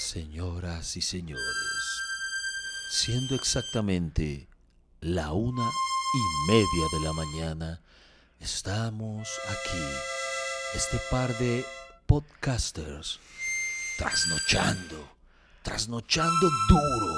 [0.00, 2.02] Señoras y señores,
[2.90, 4.48] siendo exactamente
[5.02, 7.80] la una y media de la mañana,
[8.40, 9.84] estamos aquí,
[10.74, 11.66] este par de
[12.06, 13.20] podcasters,
[13.98, 15.06] trasnochando,
[15.62, 17.14] trasnochando duro.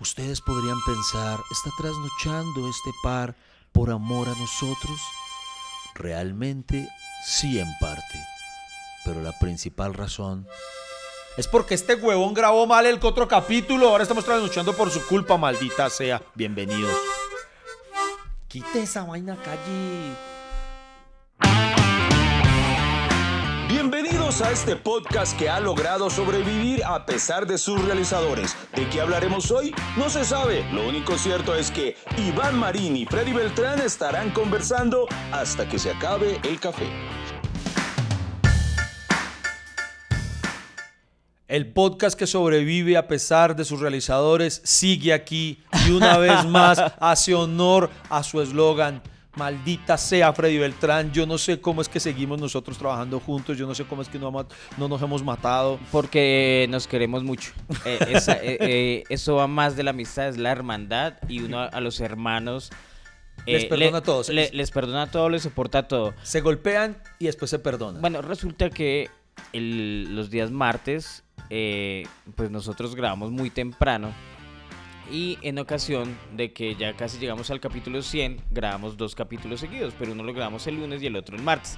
[0.00, 3.36] Ustedes podrían pensar, ¿está trasnochando este par
[3.70, 4.98] por amor a nosotros?
[5.94, 6.88] Realmente
[7.26, 8.18] sí en parte,
[9.04, 10.48] pero la principal razón
[11.36, 13.88] es porque este huevón grabó mal el otro capítulo.
[13.88, 16.22] Ahora estamos trasnochando por su culpa, maldita sea.
[16.34, 16.92] Bienvenidos.
[18.48, 20.14] Quite esa vaina calle.
[23.68, 28.54] Bienvenidos a este podcast que ha logrado sobrevivir a pesar de sus realizadores.
[28.76, 29.74] ¿De qué hablaremos hoy?
[29.96, 30.64] No se sabe.
[30.72, 35.90] Lo único cierto es que Iván Marín y Freddy Beltrán estarán conversando hasta que se
[35.90, 36.86] acabe el café.
[41.52, 46.78] El podcast que sobrevive a pesar de sus realizadores sigue aquí y una vez más
[46.98, 49.02] hace honor a su eslogan.
[49.36, 53.66] Maldita sea Freddy Beltrán, yo no sé cómo es que seguimos nosotros trabajando juntos, yo
[53.66, 54.46] no sé cómo es que no, ama-
[54.78, 55.78] no nos hemos matado.
[55.90, 57.52] Porque nos queremos mucho.
[57.84, 61.58] Eh, esa- eh, eh, eso va más de la amistad, es la hermandad y uno
[61.60, 62.70] a, a los hermanos.
[63.44, 64.30] Les perdona le- a todos.
[64.30, 66.14] le- les perdona todo, les soporta todo.
[66.22, 68.00] Se golpean y después se perdonan.
[68.00, 69.10] Bueno, resulta que
[69.52, 71.21] el- los días martes,
[71.54, 74.10] eh, pues nosotros grabamos muy temprano.
[75.10, 79.92] Y en ocasión de que ya casi llegamos al capítulo 100, grabamos dos capítulos seguidos,
[79.98, 81.76] pero uno lo grabamos el lunes y el otro el martes.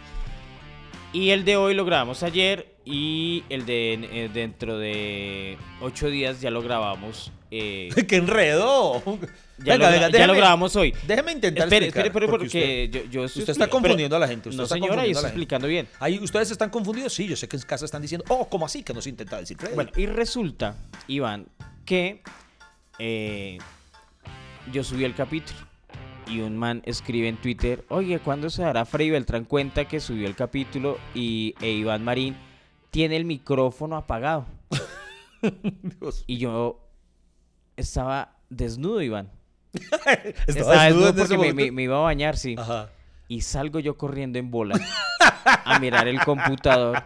[1.15, 6.41] Y el de hoy lo grabamos ayer y el de eh, dentro de ocho días
[6.41, 7.31] ya lo grabamos.
[7.51, 9.01] eh, ¡Qué enredo!
[9.59, 10.92] ya, Venga, lo, venga, ya déjeme- lo grabamos hoy.
[11.07, 14.25] Déjeme intentar Espere, explicar, espere, espere, porque, usted- yo, yo estoy usted está confundiendo pero-
[14.25, 15.87] a la gente, usted no, está señora, yo estoy explicando bien.
[16.01, 18.83] Ahí ustedes están confundidos, sí, yo sé que en casa están diciendo, oh, ¿cómo así?
[18.83, 19.77] Que nos intenta decir Freddy.
[19.77, 20.77] Bueno, y resulta,
[21.07, 21.47] Iván,
[21.87, 22.23] que
[22.98, 23.59] eh,
[24.73, 25.61] yo subí el capítulo
[26.29, 30.27] y un man escribe en Twitter, oye, ¿cuándo se dará Freddy Beltrán cuenta que subió
[30.27, 32.36] el capítulo y e Iván Marín
[32.90, 34.46] tiene el micrófono apagado?
[35.83, 36.24] Dios.
[36.27, 36.80] Y yo
[37.77, 39.30] estaba desnudo, Iván.
[39.73, 41.57] Estaba Estaba desnudo porque me, momento.
[41.57, 42.55] me- me iba a bañar, sí.
[42.58, 42.90] Ajá.
[43.29, 44.79] Y salgo yo corriendo en bola
[45.45, 47.03] a mirar el computador.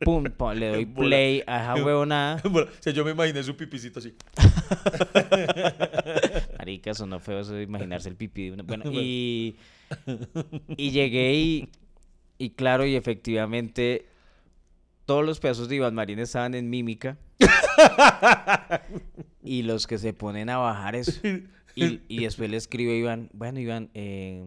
[0.00, 2.42] Pum, pum, le doy play a esa huevonada.
[2.50, 4.14] Bueno, o sea, yo me imaginé su pipicito así.
[6.58, 8.46] Marica, sonó feo eso de imaginarse el pipí.
[8.46, 9.56] de una- Bueno, y,
[10.76, 11.68] y llegué y,
[12.38, 14.06] y claro, y efectivamente
[15.06, 17.16] todos los pedazos de Iván Marín estaban en mímica.
[19.44, 21.20] y los que se ponen a bajar eso.
[21.74, 24.44] Y, y después le escribe a Iván, bueno, Iván, eh,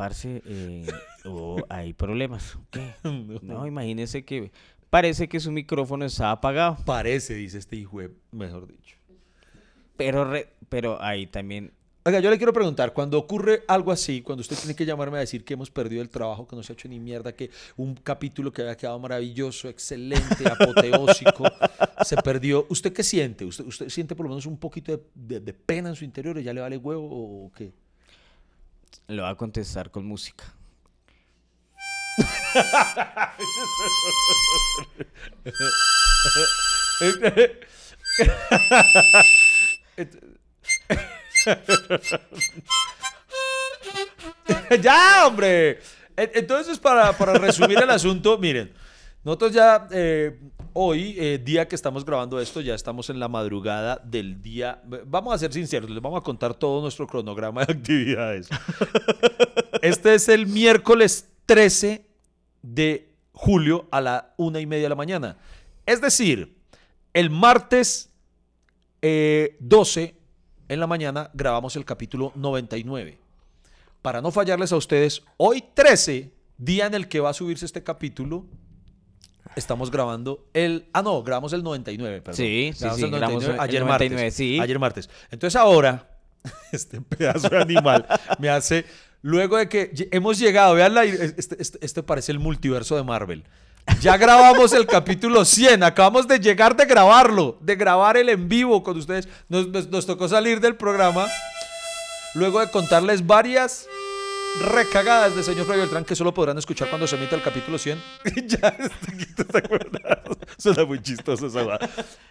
[0.00, 0.86] parce, eh,
[1.68, 2.56] hay problemas.
[2.70, 2.94] ¿Qué?
[3.42, 4.50] No, imagínese que
[4.88, 6.78] parece que su micrófono estaba apagado.
[6.86, 8.96] Parece, dice este hijo, de- mejor dicho.
[9.98, 11.72] Pero, re- pero ahí también
[12.02, 15.20] Oiga, yo le quiero preguntar, cuando ocurre algo así, cuando usted tiene que llamarme a
[15.20, 17.94] decir que hemos perdido el trabajo, que no se ha hecho ni mierda, que un
[17.94, 21.44] capítulo que había quedado maravilloso, excelente, apoteósico,
[22.02, 23.44] se perdió, ¿usted qué siente?
[23.44, 26.40] ¿Usted, usted siente por lo menos un poquito de, de- de pena en su interior
[26.40, 27.70] ya le vale huevo o qué?
[29.08, 30.44] Le voy a contestar con música.
[44.80, 45.80] ya, hombre.
[46.16, 48.72] Entonces, para, para resumir el asunto, miren,
[49.24, 50.38] nosotros ya eh,
[50.72, 54.82] hoy, eh, día que estamos grabando esto, ya estamos en la madrugada del día.
[55.06, 58.48] Vamos a ser sinceros, les vamos a contar todo nuestro cronograma de actividades.
[59.82, 62.06] Este es el miércoles 13
[62.62, 65.36] de julio a la una y media de la mañana.
[65.86, 66.56] Es decir,
[67.12, 68.10] el martes
[69.02, 70.14] eh, 12
[70.68, 73.18] en la mañana grabamos el capítulo 99
[74.02, 77.82] para no fallarles a ustedes, hoy 13, día en el que va a subirse este
[77.82, 78.46] capítulo,
[79.56, 80.86] estamos grabando el...
[80.92, 82.36] Ah, no, grabamos el 99, perdón.
[82.36, 84.34] Sí, sí, sí, el grabamos el ayer 99, martes.
[84.34, 84.58] sí.
[84.60, 85.10] Ayer martes.
[85.30, 86.08] Entonces ahora,
[86.72, 88.06] este pedazo de animal
[88.38, 88.84] me hace...
[89.22, 93.44] Luego de que hemos llegado, vean, la- este, este- este parece el multiverso de Marvel.
[94.00, 98.82] Ya grabamos el capítulo 100, acabamos de llegar de grabarlo, de grabar el en vivo
[98.82, 99.28] con ustedes.
[99.50, 101.26] Nos, nos- nos tocó salir del programa
[102.34, 103.86] luego de contarles varias
[104.58, 107.98] recagadas de señor Freddy Beltrán que solo podrán escuchar cuando se emita el capítulo 100.
[108.46, 110.36] ya, este está acordado.
[110.58, 111.78] Suena muy chistoso esa hueá.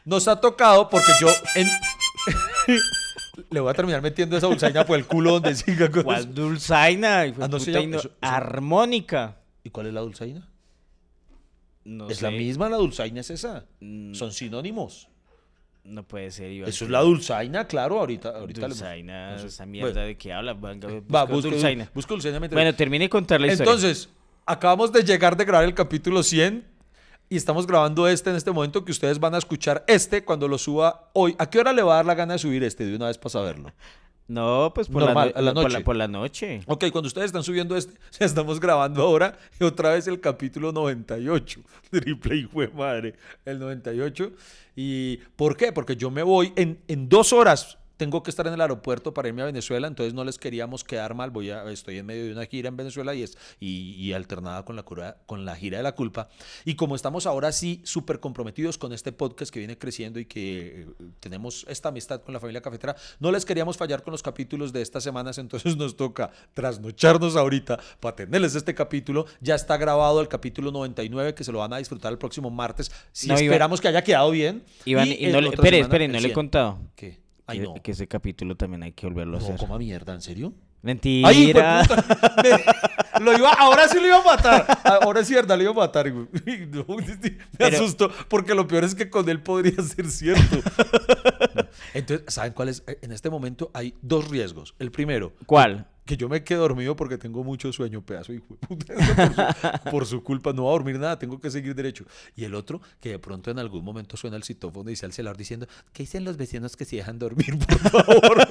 [0.06, 1.68] Nos ha tocado porque yo en...
[3.50, 7.22] Le voy a terminar metiendo esa dulzaina por el culo donde siga con ¿Cuál dulzaina?
[7.40, 9.38] Ah, no se llama- eso- eso- Armónica.
[9.64, 10.46] ¿Y cuál es la dulzaina?
[11.86, 13.66] No es la misma, la dulzaina es esa.
[13.80, 14.14] Mm.
[14.14, 15.08] Son sinónimos.
[15.84, 16.70] No puede ser, Iván.
[16.70, 19.72] Eso es la dulzaina, claro, ahorita, ahorita Dulzaina, esa bueno.
[19.72, 20.54] mierda de qué habla.
[20.54, 21.90] Va, busca busque dulzaina.
[21.94, 23.72] busque dulzaina mientras- Bueno, termine de contar la historia.
[23.74, 24.10] Entonces,
[24.46, 26.64] acabamos de llegar de grabar el capítulo 100
[27.30, 30.58] y estamos grabando este en este momento que ustedes van a escuchar este cuando lo
[30.58, 31.36] suba hoy.
[31.40, 33.18] ¿A qué hora le va a dar la gana de subir este de una vez
[33.18, 33.72] para saberlo?
[34.30, 35.78] No, pues por, Normal, la, no- a la por, noche.
[35.80, 36.62] la, por la noche.
[36.68, 41.62] Ok, cuando ustedes están subiendo este, estamos grabando ahora y otra vez el capítulo 98.
[41.90, 44.32] Triple hijo de madre, el 98.
[44.76, 45.74] ¿Y por qué?
[45.74, 47.79] Porque yo me voy en, en dos horas.
[48.00, 51.16] Tengo que estar en el aeropuerto para irme a Venezuela, entonces no les queríamos quedar
[51.16, 51.32] mal.
[51.32, 54.64] Voy a, estoy en medio de una gira en Venezuela y, es, y, y alternada
[54.64, 56.30] con la, cura- con la gira de la culpa.
[56.64, 60.84] Y como estamos ahora sí súper comprometidos con este podcast que viene creciendo y que
[60.84, 60.88] eh,
[61.20, 64.82] tenemos esta amistad con la familia cafetera, no les queríamos fallar con los capítulos de
[64.82, 69.26] estas semanas, entonces nos toca trasnocharnos ahorita para tenerles este capítulo.
[69.42, 72.92] Ya está grabado el capítulo 99 que se lo van a disfrutar el próximo martes.
[73.12, 74.64] Si No, Iván- esperamos que haya quedado bien.
[74.86, 76.34] Iván, Y no le, otra espere, semana, espere, el no le he 100.
[76.36, 76.80] contado.
[76.96, 77.29] ¿Qué?
[77.50, 77.74] Ay, que, no.
[77.76, 79.58] que ese capítulo también hay que volverlo a No, hacer.
[79.58, 80.54] coma mierda, ¿en serio?
[80.82, 81.84] Mentira.
[83.22, 84.66] Lo iba, ahora sí lo iba a matar.
[85.02, 86.12] Ahora sí, verdad, lo iba a matar.
[86.14, 86.28] me
[87.58, 90.58] Pero- asustó porque lo peor es que con él podría ser cierto.
[91.94, 92.84] Entonces, ¿saben cuál es?
[93.02, 94.74] En este momento hay dos riesgos.
[94.80, 95.86] El primero, ¿Cuál?
[96.10, 98.96] Que yo me quede dormido porque tengo mucho sueño, pedazo hijo de puta.
[99.84, 102.04] Por su, por su culpa, no voy a dormir nada, tengo que seguir derecho.
[102.36, 105.14] Y el otro, que de pronto en algún momento suena el citófono y sale el
[105.14, 108.48] celular diciendo, ¿qué dicen los vecinos que se dejan dormir, por favor?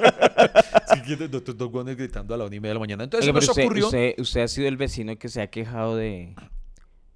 [0.95, 3.03] si quieren, dos, dos guanes gritando a la una y media de la mañana.
[3.03, 3.87] Entonces, pero nos usted, ocurrió...
[3.87, 6.37] usted, usted ha sido el vecino que se ha quejado de,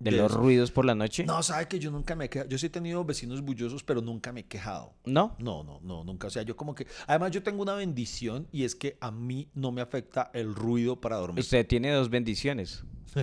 [0.03, 1.25] de, De los ruidos por la noche.
[1.25, 2.51] No, sabe que yo nunca me he quejado.
[2.51, 4.95] Yo sí he tenido vecinos bullosos, pero nunca me he quejado.
[5.05, 5.37] ¿No?
[5.39, 6.27] No, no, no, nunca.
[6.27, 6.87] O sea, yo como que...
[7.07, 11.01] Además, yo tengo una bendición y es que a mí no me afecta el ruido
[11.01, 11.41] para dormir.
[11.41, 12.85] Usted tiene dos bendiciones.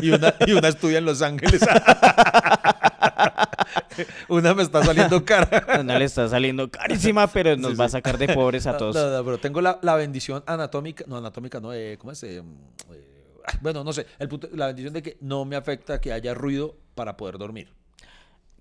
[0.00, 1.60] Y una, y una estudia en Los Ángeles.
[4.28, 5.82] una me está saliendo cara.
[5.84, 8.94] No le está saliendo carísima, pero nos Sí, va a sacar de pobres a todos.
[8.94, 12.22] No, no, pero tengo la, la bendición anatómica, no anatómica, no, eh, ¿cómo es?
[12.22, 13.13] Eh, eh,
[13.62, 16.76] bueno, no sé, el punto- la bendición de que no me afecta que haya ruido
[16.94, 17.68] para poder dormir.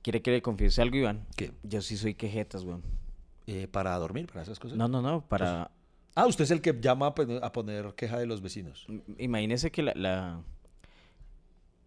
[0.01, 1.25] ¿Quiere que le confiese algo, Iván?
[1.37, 1.51] ¿Qué?
[1.63, 2.83] Yo sí soy quejetas, weón.
[3.47, 4.77] Eh, para dormir, para esas cosas.
[4.77, 5.71] No, no, no, para...
[6.15, 8.85] Ah, usted es el que llama a poner, a poner queja de los vecinos.
[8.87, 10.41] M- Imagínese que la, la-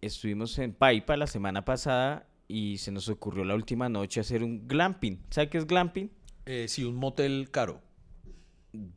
[0.01, 4.67] estuvimos en Paipa la semana pasada y se nos ocurrió la última noche hacer un
[4.67, 5.19] glamping.
[5.29, 6.09] ¿Sabe qué es glamping?
[6.45, 7.81] Eh, sí, un motel caro.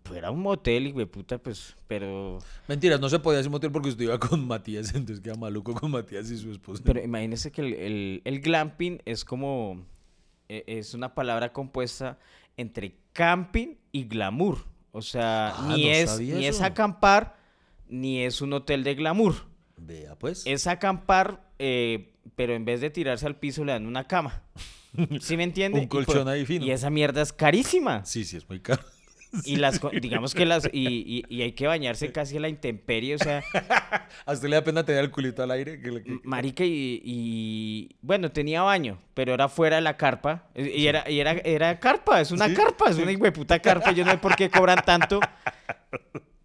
[0.03, 2.39] Pues era un motel y puta, pues, pero...
[2.69, 5.91] Mentiras, no se podía hacer motel porque usted iba con Matías, entonces queda maluco con
[5.91, 6.83] Matías y su esposa.
[6.85, 9.87] Pero imagínese que el, el- el glamping es como...
[10.49, 12.19] e- Es una palabra compuesta
[12.57, 14.59] entre camping y glamour.
[14.93, 17.37] O sea, Ah, ni, no es, ni es acampar,
[17.89, 19.35] ni es un hotel de glamour.
[19.77, 20.43] Vea, pues.
[20.47, 24.43] Es acampar, eh, pero en vez de tirarse al piso le dan una cama.
[25.21, 25.79] ¿Sí me entiende?
[25.79, 26.67] Un Y por- colchón ahí fino.
[26.67, 28.05] Y esa mierda es carísima.
[28.05, 28.83] Sí, sí, es muy caro.
[29.45, 33.15] Y las, digamos que las, y, y- y hay que bañarse casi a la intemperie,
[33.15, 33.43] o sea,
[34.27, 35.81] ¿A usted le da pena tener el culito al aire?
[35.81, 41.09] Que marica y, y- bueno, tenía baño, pero era fuera de la carpa, y era,
[41.09, 44.19] y era, era carpa, es una Sí, carpa, es una puta carpa, yo no sé
[44.19, 45.21] por qué cobran tanto.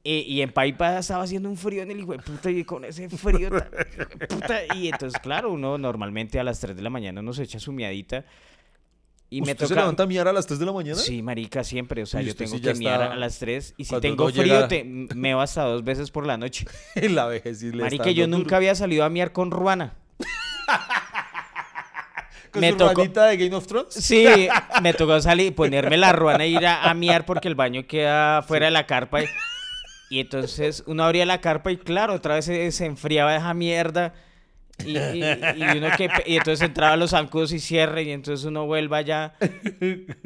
[0.07, 2.85] Eh, y en Paipa estaba haciendo un frío en el hijo de puta y con
[2.85, 3.67] ese frío tan
[4.29, 7.59] puta, y entonces claro, uno normalmente a las 3 de la mañana uno se echa
[7.59, 8.23] su miadita
[9.37, 10.97] y me ¿Usted se toca levanta a miar a las 3 de la mañana?
[10.99, 12.03] Sí, marica, siempre.
[12.03, 14.29] O sea, yo tengo sí que miar está- a las 3 y si cuando tengo
[14.29, 16.65] frío, llega- te meo hasta dos veces por la noche.
[17.09, 18.55] La vejez sí le Marica, yo nunca duro.
[18.57, 19.93] había salido a miar con Ruana.
[22.51, 23.93] ¿Con me su tocó- de Game of Thrones?
[23.93, 24.47] Sí,
[24.81, 28.41] me tocó salir, ponerme la Ruana e ir a, a miar porque el baño queda
[28.43, 29.21] fuera de la carpa.
[29.23, 29.27] Y,
[30.09, 34.13] y entonces uno abría la carpa y claro, otra vez se, se enfriaba esa mierda.
[34.83, 35.21] Y, y-
[35.55, 39.33] y uno que, y entonces entraba los zancudos y cierre y entonces uno vuelva allá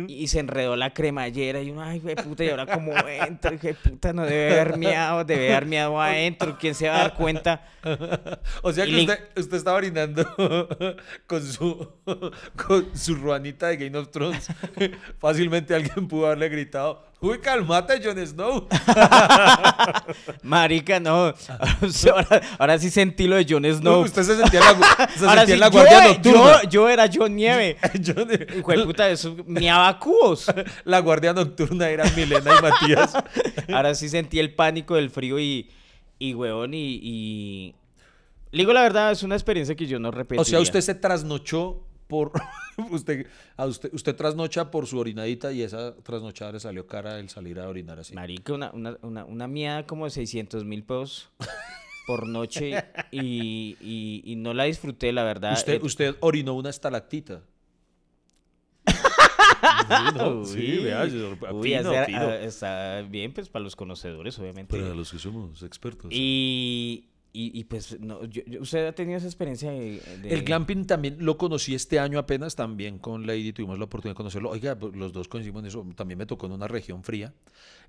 [0.07, 3.73] y se enredó la cremallera y uno, ay, güey, puta, y ahora cómo entro, qué
[3.75, 7.67] puta, no debe haber miado, debe haber miado adentro, ¿quién se va a dar cuenta?
[8.63, 10.25] O sea que usted, usted estaba orinando
[11.27, 11.91] con su,
[12.55, 14.47] con su ruanita de Game of Thrones.
[15.19, 18.67] Fácilmente alguien pudo haberle gritado, uy, calmate, Jon Snow.
[20.43, 21.33] Marica, no,
[22.11, 24.01] ahora, ahora sí sentí lo de Jon Snow.
[24.01, 26.63] Usted se sentía en la, se sentía sí, en la yo, guardia nocturna.
[26.69, 27.77] yo era John Nieve.
[28.57, 30.45] Hijo de puta, eso miaba cubos.
[30.85, 33.13] la guardia nocturna eran Milena y Matías.
[33.73, 35.69] Ahora sí sentí el pánico del frío y,
[36.17, 37.75] y huevón, y, y...
[38.51, 40.41] Le Digo la verdad, es una experiencia que yo no repetiría.
[40.41, 42.31] O sea, usted se trasnochó por...
[42.91, 47.29] usted, a usted, usted trasnocha por su orinadita y esa trasnochada le salió cara el
[47.29, 48.13] salir a orinar así.
[48.15, 51.29] Marica, una, una, una, una miada como de 600 mil pesos.
[52.07, 52.71] por noche
[53.11, 55.53] y, y- y no la disfruté, la verdad.
[55.53, 57.41] Usted, Eh, usted orinó una estalactita.
[59.89, 62.19] Sí, no, sí, uy, vea, uy, fino, hacer- fino.
[62.21, 64.79] ah, está bien, pues para los conocedores, obviamente.
[64.79, 66.09] Para los que somos expertos.
[66.13, 70.85] Y, y, y, pues, no, yo- yo- ¿usted ha tenido esa experiencia de, El glamping
[70.85, 74.49] también lo conocí este año apenas, también con Lady tuvimos la oportunidad de conocerlo.
[74.49, 77.33] Oiga, pues, los dos coincidimos en eso, también me tocó en una región fría.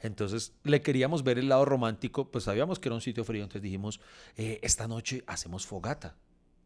[0.02, 3.62] Entonces le queríamos ver el lado romántico, pues sabíamos que era un sitio frío, entonces
[3.62, 4.00] dijimos,
[4.36, 6.16] eh, esta noche hacemos fogata.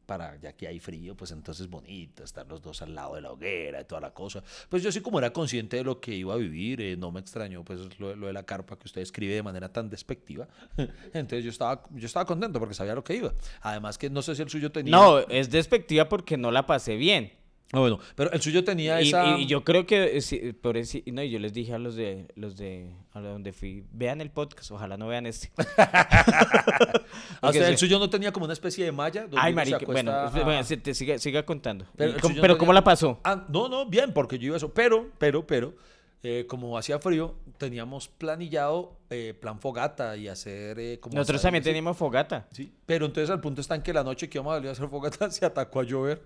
[0.07, 3.33] Para, ya que hay frío, pues entonces bonito, estar los dos al lado de la
[3.33, 4.43] hoguera y toda la cosa.
[4.69, 7.21] Pues yo sí como era consciente de lo que iba a vivir, eh, no me
[7.21, 10.47] extrañó pues lo, lo de la carpa que usted escribe de manera tan despectiva.
[11.15, 13.33] Entonces yo estaba, yo estaba contento porque sabía lo que iba.
[13.63, 14.93] Además que no sé si el suyo tenía...
[14.93, 17.33] No, es despectiva porque no la pasé bien.
[17.73, 19.37] Ah, bueno, pero el suyo tenía Y, esa...
[19.39, 22.29] y- yo creo que eh, sí, por ese, no, yo les dije a los de
[22.37, 25.51] los de a donde fui, vean el podcast, ojalá no vean este.
[27.41, 29.23] O sea, el suyo no tenía como una especie de malla.
[29.23, 31.87] donde Ay, marica, bueno, a- bueno, te siga, siga contando.
[31.97, 33.21] Pero ¿Y el cómo- no pero tenía ¿cómo la pasó?
[33.25, 34.73] Ah, no, no, bien, porque yo iba eso.
[34.73, 35.75] Pero, pero, pero,
[36.23, 41.15] eh, como hacía frío, teníamos planillado eh, plan fogata y hacer eh, como...
[41.17, 42.47] Nosotros también teníamos fogata.
[42.53, 44.73] Sí, pero entonces al punto está en que la noche que íbamos a salir a
[44.73, 46.23] hacer fogata se atacó a llover.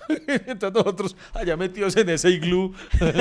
[0.46, 2.74] entonces nosotros allá metidos en ese iglú.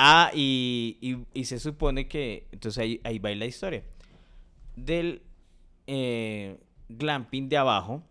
[0.00, 3.82] Ah, y, y- se supone que, entonces ahí, ahí va la historia.
[4.76, 5.22] Del
[5.88, 6.56] eh,
[6.88, 8.04] glamping de abajo,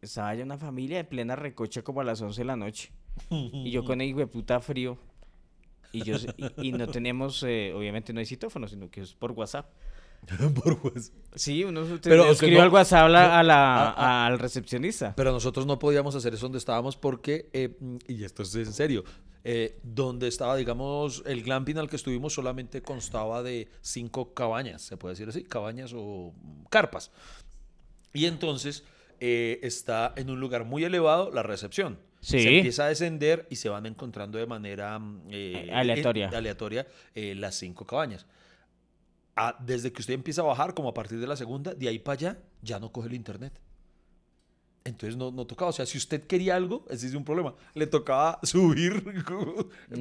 [0.00, 2.92] estaba ya una familia en plena recocha como a las 11 de la noche.
[3.28, 4.96] Y yo con el hijo de puta frío.
[5.92, 6.16] Y, yo,
[6.62, 9.70] y no tenemos, eh, obviamente no hay citófono, sino que es por WhatsApp.
[10.62, 10.78] Por.
[11.34, 15.14] Sí, uno Pero, escribió no- al WhatsApp a la- a la- al recepcionista.
[15.16, 17.76] Pero nosotros no podíamos hacer eso donde estábamos porque, eh,
[18.08, 19.04] y esto es en serio,
[19.44, 24.96] eh, donde estaba, digamos, el glamping al que estuvimos solamente constaba de cinco cabañas, se
[24.96, 26.34] puede decir así, cabañas o
[26.70, 27.10] carpas.
[28.12, 28.84] Y entonces
[29.20, 31.98] eh, está en un lugar muy elevado la recepción.
[32.20, 32.40] Sí.
[32.42, 35.22] Se empieza a descender y se van encontrando de manera mm,
[35.72, 36.28] aleatoria.
[36.28, 38.26] aleatoria las cinco cabañas.
[39.38, 41.98] Ah, desde que usted empieza a bajar, como a partir de la segunda, de ahí
[41.98, 43.52] para allá, ya no coge el internet.
[44.84, 45.68] Entonces no, no tocaba.
[45.68, 47.54] O sea, si usted quería algo, ese es un problema.
[47.74, 49.04] Le tocaba subir,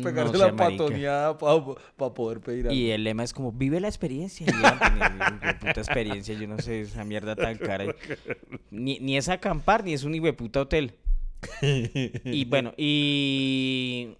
[0.01, 2.73] pegarse No la sé, patoneada para poder pedir algo.
[2.79, 4.45] Y el lema es como, vive la experiencia.
[4.47, 7.93] Y yo, "Ni- ni puta experiencia, yo no sé, esa mierda tan cara.
[8.71, 10.95] Ni, ni es acampar, ni es un puta hotel.
[11.61, 14.15] Y bueno, y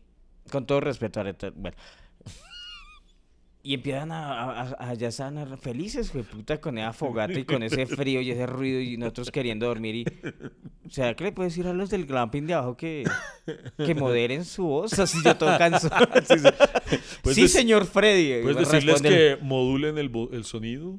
[0.52, 1.24] con todo respeto,
[1.56, 1.78] bueno.
[3.68, 7.44] Y empiezan a, a- a- a- ya están felices, güey, puta, con esa fogata y
[7.44, 9.96] con ese frío y ese ruido y nosotros queriendo dormir.
[9.96, 10.06] Y,
[10.88, 13.04] o sea, ¿qué le puedo decir a los del glamping de abajo que,
[13.86, 14.98] que moderen su voz?
[15.00, 16.08] Así yo todo cansado.
[16.28, 16.48] Sí, sí.
[17.22, 18.42] Puedes sí, dec- señor Freddy.
[18.42, 20.98] Puedes decirles que modulen el, el sonido.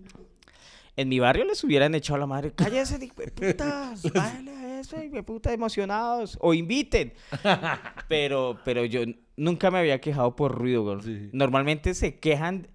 [0.95, 2.53] En mi barrio les hubieran echado a la madre.
[2.55, 2.99] Cállese,
[3.35, 4.05] putas.
[4.15, 4.41] A
[4.79, 6.39] eso, hijo de puta, emocionados.
[6.41, 7.13] O inviten.
[8.09, 9.03] Pero, pero yo
[9.37, 11.03] nunca me había quejado por ruido, güey.
[11.03, 11.31] Sí.
[11.33, 12.69] Normalmente se quejan.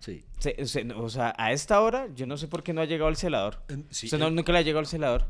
[0.00, 0.24] Sí.
[0.38, 3.10] se- se- o sea, a esta hora, yo no sé por qué no ha llegado
[3.10, 3.62] el celador.
[3.90, 5.26] Sí, o sea, no, nunca le ha llegado el celador.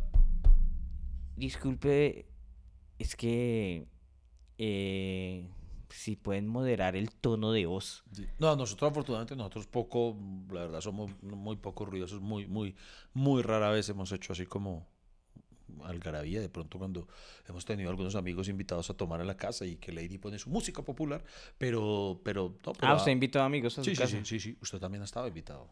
[1.37, 2.26] Disculpe,
[2.99, 3.87] es que.
[4.58, 5.47] Eh,
[5.90, 8.04] si pueden moderar el tono de voz.
[8.12, 8.26] Sí.
[8.38, 10.16] No, nosotros afortunadamente, nosotros poco,
[10.52, 12.75] la verdad, somos muy poco ruidosos, muy, muy,
[13.14, 14.87] muy rara vez hemos hecho así como
[15.84, 17.08] algarabía, de pronto cuando
[17.48, 20.50] hemos tenido algunos amigos invitados a tomar a la casa y que Lady pone su
[20.50, 21.25] música popular,
[21.58, 24.18] pero, pero, no, pero Ah, usted invitó amigos a su sí, sí, casa.
[24.18, 25.70] sí, sí, sí, usted también ha estado invitado.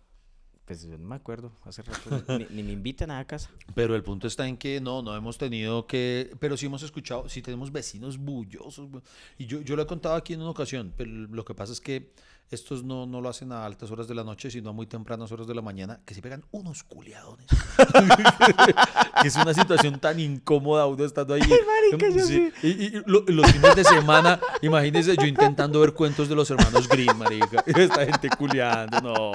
[0.67, 2.39] Pues yo no me acuerdo, hace rato.
[2.39, 3.51] ni, ni me invitan a la casa.
[3.77, 7.29] Pero el punto está en que no, no hemos tenido que, pero sí hemos escuchado,
[7.29, 8.89] sí tenemos vecinos bullosos.
[8.91, 9.03] bu-
[9.39, 11.81] Y yo, yo lo he contado aquí en una ocasión, pero lo que pasa es
[11.81, 12.11] que
[12.51, 15.31] estos no, no lo hacen a altas horas de la noche, sino a muy tempranas
[15.33, 17.47] horas de la mañana, que se pegan unos culiadones.
[19.23, 21.43] que es una situación tan incómoda uno estando ahí.
[21.93, 26.29] marica, yo Sí, Y, y lo- los fines de semana, imagínense yo intentando ver cuentos
[26.29, 27.63] de los hermanos Green, marica.
[27.67, 29.33] Esta gente culiando, no.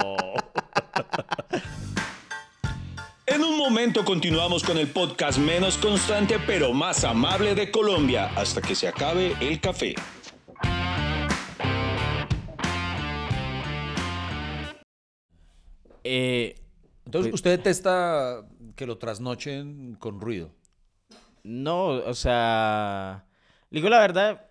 [3.26, 8.60] En un momento continuamos con el podcast menos constante pero más amable de Colombia hasta
[8.60, 9.94] que se acabe el café.
[16.04, 16.56] Eh,
[17.04, 18.44] Entonces, usted detesta
[18.76, 20.50] que lo trasnochen con ruido.
[21.44, 23.24] no, o sea,
[23.70, 24.46] digo la verdad,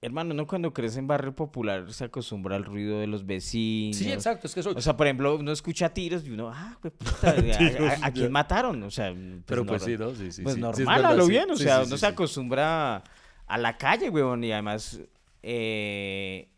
[0.00, 3.96] hermano, uno cuando crece en barrio popular se acostumbra al ruido de los vecinos.
[3.96, 4.70] Sí, exacto, es que eso...
[4.74, 7.30] O sea, por ejemplo, uno escucha tiros y uno, ah, pues puta,
[7.80, 8.82] ¿a, a- a quién mataron?
[8.82, 9.14] O sea,
[9.46, 10.02] pero pues, pues sí.
[10.02, 10.14] ¿no?
[10.14, 10.60] Sí, sí, Pues sí.
[10.60, 11.30] Sí, normal, a verdad, lo sí.
[11.30, 12.12] bien, o Sí, sea, sí, uno sí, se sí.
[12.12, 13.02] acostumbra
[13.46, 15.00] a la calle, weón, y además,
[15.42, 16.48] eh,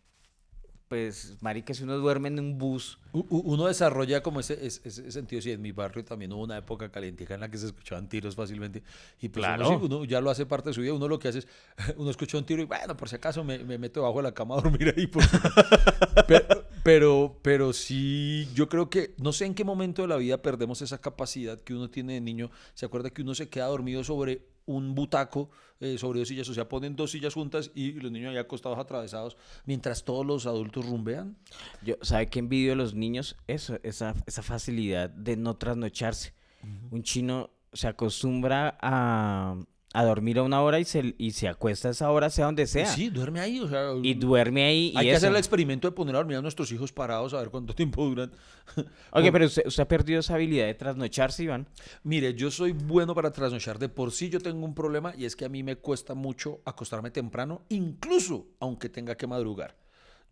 [0.88, 5.10] pues, marica, si uno duerme en un bus, U- Uno desarrolla como ese, ese- ese
[5.12, 8.08] sentido, sí, en mi barrio también hubo una época calientica en la que se escuchaban
[8.08, 8.82] tiros fácilmente
[9.20, 9.78] y pues uno, Claro.
[9.80, 11.48] sí, uno ya lo hace parte de su vida, uno lo que hace es,
[11.96, 14.32] uno escucha un tiro y bueno, por si acaso me, me meto debajo de la
[14.34, 15.06] cama a dormir ahí.
[15.06, 15.22] por-
[16.26, 20.40] pero, pero, pero sí, yo creo que, no sé en qué momento de la vida
[20.42, 24.04] perdemos esa capacidad que uno tiene de niño, se acuerda que uno se queda dormido
[24.04, 28.12] sobre un butaco, eh, sobre dos sillas, o sea, ponen dos sillas juntas y los
[28.12, 31.36] niños ahí acostados atravesados, mientras todos los adultos rumbean.
[31.82, 33.36] yo, ¿sabe qué envidio de los niños?
[33.46, 36.34] Eso, esa, esa facilidad de no trasnocharse.
[36.90, 39.56] Un chino se acostumbra a,
[39.94, 42.66] a dormir a una hora y se, y se acuesta a esa hora, sea donde
[42.66, 42.86] sea.
[42.86, 43.58] Sí, duerme ahí.
[43.60, 44.92] O sea, Y duerme ahí.
[44.94, 47.38] hay y que hacer el experimento de poner a dormir a nuestros hijos parados a
[47.38, 48.30] ver cuánto tiempo duran.
[49.12, 51.66] Oye, pero usted, usted ha perdido esa habilidad de trasnocharse, Iván.
[52.02, 53.78] Mire, yo soy bueno para trasnochar.
[53.78, 56.60] De por sí yo tengo un problema y es que a mí me cuesta mucho
[56.66, 59.74] acostarme temprano, incluso aunque tenga que madrugar.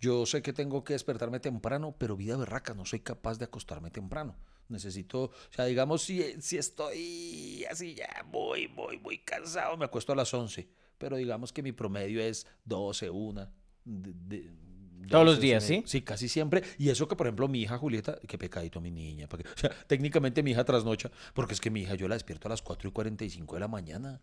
[0.01, 3.91] Yo sé que tengo que despertarme temprano, pero vida berraca, no soy capaz de acostarme
[3.91, 4.37] temprano.
[4.69, 10.13] Necesito, o sea, digamos, si, si estoy así ya muy, muy, muy cansado, me acuesto
[10.13, 10.69] a las 11.
[10.99, 13.49] Pero digamos que mi promedio es 12, 1.
[13.85, 16.03] de- de- Todos los 12, días, sí, ¿sí?
[16.03, 16.63] Casi siempre.
[16.79, 19.29] Y eso que, por ejemplo, mi hija Julieta, qué pecadito mi niña.
[19.29, 22.49] porque- o sea, técnicamente mi hija trasnocha, porque es que mi hija yo la despierto
[22.49, 24.21] a las 4 y 45 de la mañana,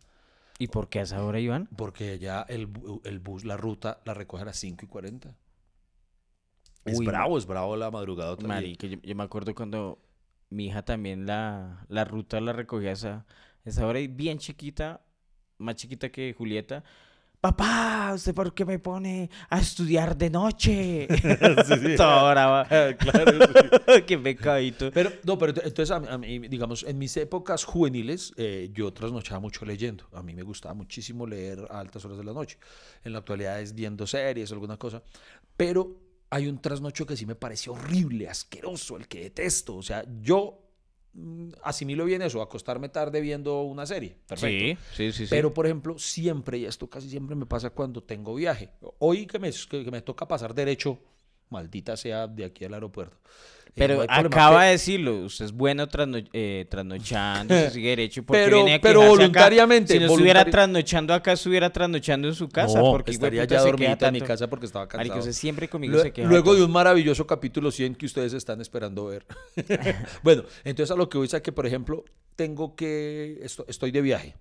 [0.60, 1.68] ¿Y por qué a esa hora, Iván?
[1.77, 2.68] porque ya el,
[3.06, 5.36] el bus, la ruta, la recoge a las 5 y 40.
[6.86, 8.32] Es Uy, bravo, es bravo la madrugada.
[8.32, 10.00] otra- Marica, yo, yo me acuerdo cuando
[10.50, 13.25] mi hija también la, la ruta la recogía esa,
[13.66, 15.02] esa hora y bien chiquita,
[15.58, 16.84] más chiquita que Julieta.
[17.40, 21.08] Papá, ¿usted por qué me pone a estudiar de noche?
[21.68, 21.96] Sí, sí.
[21.98, 22.66] Toda brava.
[22.98, 23.32] claro.
[23.34, 24.02] sí.
[24.08, 24.92] qué pecadito.
[24.94, 28.70] Pero, no, pero ent- entonces, a mí- a mí, digamos, en mis épocas juveniles, eh,
[28.74, 30.06] yo trasnochaba mucho leyendo.
[30.13, 32.58] A mí me gustaba muchísimo leer a altas horas de la noche.
[33.04, 35.04] En la actualidad es viendo series, alguna cosa.
[35.58, 35.98] Pero
[36.34, 39.75] hay un trasnocho que sí me parece horrible, asqueroso, el que detesto.
[39.75, 40.63] O sea, yo
[41.13, 44.18] mm, asimilo bien eso, acostarme tarde viendo una serie.
[44.25, 44.82] Perfecto.
[44.96, 45.25] Sí, sí.
[45.25, 45.28] sí.
[45.30, 48.72] Pero, por ejemplo, siempre, y esto casi siempre me pasa cuando tengo viaje.
[48.98, 50.98] Hoy que me, que me toca pasar derecho,
[51.49, 53.17] maldita sea, de aquí al aeropuerto.
[53.65, 58.21] Eh, Pero no acaba de decirlo, usted es bueno trasno- eh, trasnochando, se sigue derecho.
[58.23, 59.10] ¿por qué Pero- viene a pero acá?
[59.10, 62.77] voluntariamente, Si no estuviera voluntari- trasnochando acá, estuviera trasnochando en su casa.
[62.79, 64.99] No, porque estaría ya queja en mi casa porque estaba cansado.
[65.08, 66.27] Marica, usted siempre conmigo se queja.
[66.29, 66.56] Luego todo.
[66.58, 69.25] de un maravilloso capítulo 100 que ustedes están esperando ver.
[70.23, 72.03] bueno, entonces a lo que voy es a que, por ejemplo,
[72.36, 74.36] tengo que, esto- estoy de viaje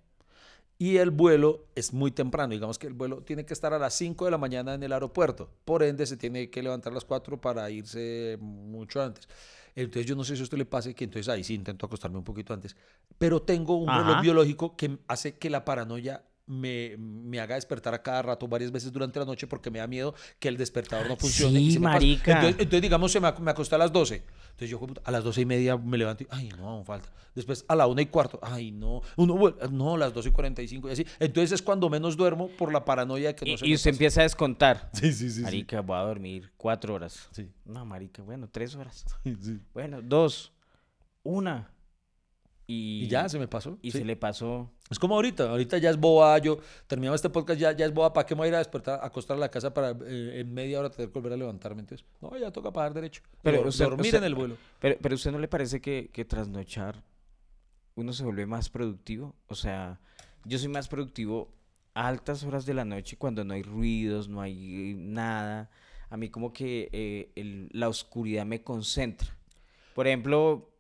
[0.83, 2.55] y el vuelo es muy temprano.
[2.55, 4.93] Digamos que el vuelo tiene que estar a las 5 de la mañana en el
[4.93, 5.49] aeropuerto.
[5.65, 9.29] Por ende, se tiene que levantar a las 4 para irse mucho antes.
[9.77, 12.19] Entonces, yo no sé si a usted le pase que entonces ahí sí intento acostarme
[12.19, 12.75] un poquito antes.
[13.17, 14.23] Pero tengo un reloj Ajá.
[14.23, 18.93] biológico que hace que la paranoia me, me haga despertar a cada rato varias veces
[18.93, 21.61] durante la noche porque me da miedo que el despertador no funcione.
[21.61, 21.95] y Sí, se me pase.
[21.97, 22.33] marica.
[22.33, 24.17] Entonces, entonces, digamos, se me, me acosté a las 12.
[24.51, 27.09] Entonces yo "Jueputa, a las 12 y media me levanto y, ay, no, aún falta.
[27.35, 29.01] Después a la 1 y cuarto, ay, no.
[29.17, 31.07] Uno, no, a las 12 y 45 y así.
[31.19, 34.21] Entonces es cuando menos duermo por la paranoia que no Y, se y usted empieza
[34.21, 34.91] a descontar.
[34.95, 35.37] Sí, sí, sí.
[35.37, 35.43] sí.
[35.43, 37.29] Marica, voy a dormir cuatro horas.
[37.33, 39.05] Sí, No, marica, bueno, tres horas.
[39.25, 39.59] sí.
[39.73, 40.53] Bueno, dos,
[41.23, 41.71] una.
[42.67, 43.79] Y, Y ya se me pasó.
[43.83, 43.99] y sí.
[43.99, 44.71] se le pasó.
[44.89, 48.13] Es como ahorita, ahorita ya es boba, yo terminaba este podcast, ya, ya es boba,
[48.13, 50.41] ¿para qué me voy a ir a despertar, a acostar a la casa para eh,
[50.41, 51.81] en media hora tener que volver a levantarme?
[51.81, 53.23] Entonces, no, ya toca pagar derecho.
[53.43, 54.57] Pero Dor- usted- dormir usted- en el vuelo.
[54.81, 57.03] Pero, pero ¿usted no le parece que, que trasnochar
[57.95, 59.35] uno se vuelve más productivo?
[59.49, 60.01] O sea,
[60.45, 61.53] yo soy más productivo
[61.95, 65.71] a altas horas de la noche cuando no hay ruidos, no hay nada.
[66.11, 69.37] A mí como que eh, el- la oscuridad me concentra.
[69.95, 70.71] Por ejemplo,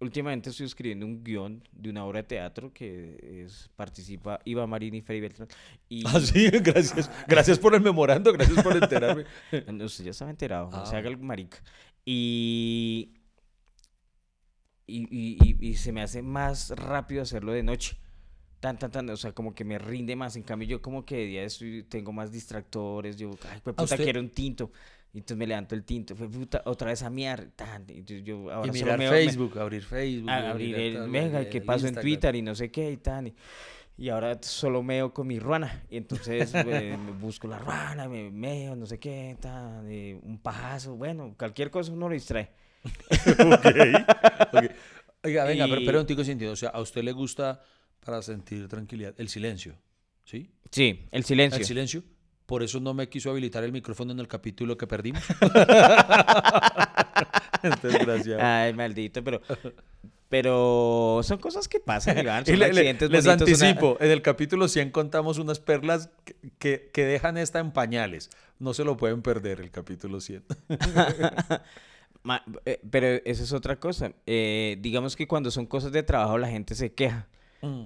[0.00, 4.94] últimamente estoy escribiendo un guion de una obra de teatro que es, participa Iva Marín
[4.94, 5.48] y Freddy Beltrán.
[5.88, 7.10] Y Ah, sí, gracias.
[7.26, 9.24] Gracias por el memorando, gracias por enterarme.
[9.72, 10.84] No, Usted ya estaba enterado, Ah.
[10.86, 11.58] se haga el marica.
[12.04, 13.14] Y,
[14.86, 17.96] y, y- y- se me hace más rápido hacerlo de noche.
[18.60, 20.36] Tan, tan, tan, o sea, como que me rinde más.
[20.36, 23.16] En cambio, yo como que de día estoy- tengo más distractores.
[23.16, 24.70] Yo, ay, pues puta, quiero un tinto.
[25.16, 26.14] Y entonces me levanto el tinto.
[26.14, 27.46] Fue puta, otra vez a miar.
[27.56, 30.28] Tan, y yo, yo ahora y mirar me- me- Facebook, abrir Facebook.
[30.28, 31.94] a- abrir el, el ¿qué pasó en.
[31.94, 32.34] Twitter?
[32.36, 33.28] Y no sé qué y tan.
[33.28, 33.34] Y,
[33.96, 35.84] y ahora solo meo con mi ruana.
[35.88, 40.38] Y entonces eh, me busco la ruana, me meo, no sé qué, tan, eh, un
[40.38, 40.96] pajazo.
[40.96, 42.50] Bueno, cualquier cosa uno lo distrae.
[43.40, 43.66] Ok.
[45.24, 46.52] Oiga, venga, pero, Y- pero un tico sentido.
[46.52, 47.62] O sea, a usted le gusta
[48.04, 49.74] para sentir tranquilidad el silencio,
[50.24, 50.52] ¿sí?
[50.70, 51.58] Sí, el silencio.
[51.60, 52.02] El silencio.
[52.46, 55.22] Por eso no me quiso habilitar el micrófono en el capítulo que perdimos.
[57.62, 58.40] Entonces, gracias.
[58.40, 59.40] Ay, maldito, pero
[60.28, 62.44] Pero son cosas que pasan, Iván.
[62.46, 65.60] Son Y le- le- accidentes les bonitos, una- anticipo, en el capítulo 100 contamos unas
[65.60, 68.30] perlas que, que- que dejan esta en pañales.
[68.58, 70.44] No se lo pueden perder el capítulo 100.
[72.22, 74.12] Ma- eh, pero esa es otra cosa.
[74.26, 77.28] Eh, digamos que cuando son cosas de trabajo la gente se queja.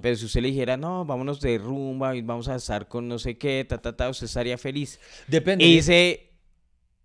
[0.02, 3.18] Pero si usted le dijera, no, vámonos de rumba y vamos a estar con no
[3.18, 4.98] sé qué, ta, ta, ta, usted estaría feliz.
[5.26, 5.64] Depende.
[5.64, 6.30] Y dice,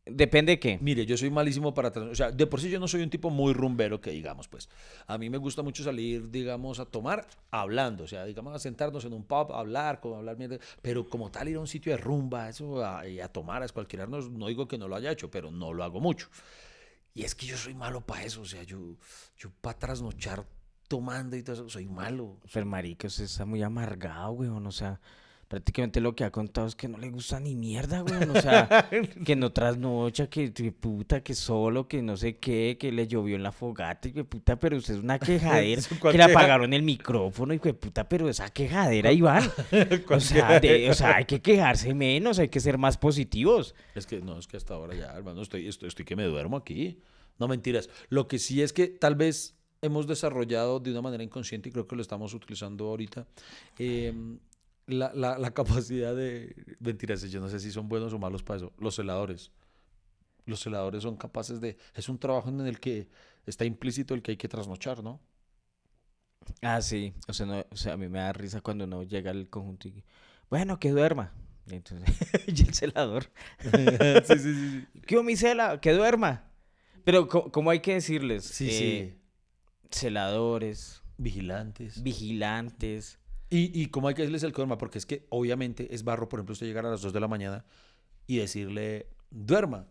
[0.05, 0.77] depende de qué.
[0.81, 1.89] Mire, yo soy malísimo para...
[1.89, 4.69] O sea, de por sí yo no soy un tipo muy rumbero que digamos, pues.
[5.07, 8.03] A mí me gusta mucho salir, digamos, a tomar hablando.
[8.03, 10.57] O sea, digamos, a sentarnos en un pub, a hablar, como hablar mierda.
[10.81, 14.29] Pero como tal, ir a un sitio de rumba, eso, a, a tomar, a escualquierarnos,
[14.29, 16.27] no digo que no lo haya hecho, pero no lo hago mucho.
[17.13, 18.41] Y es que yo soy malo para eso.
[18.41, 18.97] O sea, yo,
[19.37, 20.45] yo para trasnochar
[20.87, 22.37] tomando y todo eso, soy malo.
[22.53, 24.65] Pero marica, usted está muy amargado, weón.
[24.67, 24.99] O sea,
[25.47, 28.29] prácticamente lo que ha contado es que no le gusta ni mierda, weón.
[28.35, 28.89] O sea,
[29.25, 33.35] que no trasnocha, que, que puta, que solo, que no sé qué, que le llovió
[33.35, 35.81] en la fogata, y que puta, pero usted es una quejadera.
[35.99, 39.43] ¿Cuál que le apagaron el micrófono, y que puta, pero esa quejadera, Iván.
[40.09, 43.75] O sea, de- o sea, hay que quejarse menos, hay que ser más positivos.
[43.93, 46.57] Es que no, es que hasta ahora ya, hermano, estoy, estoy, estoy que me duermo
[46.57, 46.99] aquí.
[47.37, 47.89] No mentiras.
[48.07, 49.54] Lo que sí es que tal vez
[49.85, 53.25] hemos desarrollado de una manera inconsciente y creo que lo estamos utilizando ahorita.
[53.79, 54.13] eh,
[54.87, 56.55] la, la- la capacidad de.
[56.79, 58.73] Mentiras, yo no sé si son buenos o malos para eso.
[58.77, 59.51] Los celadores.
[60.45, 61.75] Los celadores son capaces de.
[61.95, 63.07] Es un trabajo en el que
[63.47, 65.19] está implícito el que hay que trasnochar, ¿no?
[66.61, 67.13] Ah, sí.
[67.27, 69.87] O sea, no, o sea, a mí me da risa cuando uno llega al conjunto
[69.87, 70.03] y...
[70.49, 71.33] Bueno, que duerma.
[71.67, 72.07] Y entonces,
[72.47, 73.31] y el celador.
[74.25, 75.01] sí, sí, sí.
[75.07, 75.81] ¿Qué mi cela?
[75.81, 76.43] Que duerma.
[77.03, 78.43] Pero, ¿cómo hay que decirles?
[78.45, 79.19] Sí, Eh, sí.
[79.95, 82.03] Celadores, Vigilantes.
[82.03, 83.17] vigilantes.
[83.49, 86.39] Y, y cómo hay que decirles el duerma, porque es que obviamente es barro, por
[86.39, 87.63] ejemplo, usted llegar a las 2 de la mañana
[88.27, 89.87] y decirle, duerma.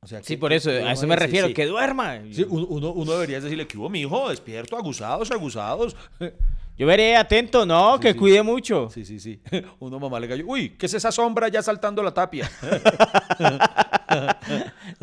[0.00, 1.54] O sea, Sí, por eso, a eso me refiero, sí.
[1.54, 2.20] que duerma.
[2.32, 5.96] Sí, uno, uno, debería decirle que hubo mi hijo, despierto, aguzados, aguzados.
[6.76, 7.94] Yo veré, atento, ¿no?
[7.96, 8.90] Sí, que cuide mucho.
[8.90, 9.40] Sí, sí, sí.
[9.78, 10.44] Uno mamá le cayó.
[10.46, 12.50] Uy, ¿qué es esa sombra ya saltando la tapia?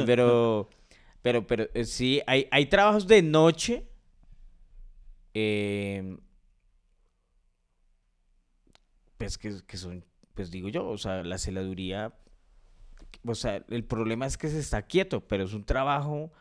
[0.06, 0.70] Pero,
[1.22, 3.86] pero, pero eh, sí, hay, hay trabajos de noche.
[5.34, 6.18] Eh,
[9.18, 12.14] pues que, que son, pues digo yo, o sea, la celaduría,
[13.26, 16.32] o sea, el problema es que se está quieto, pero es un trabajo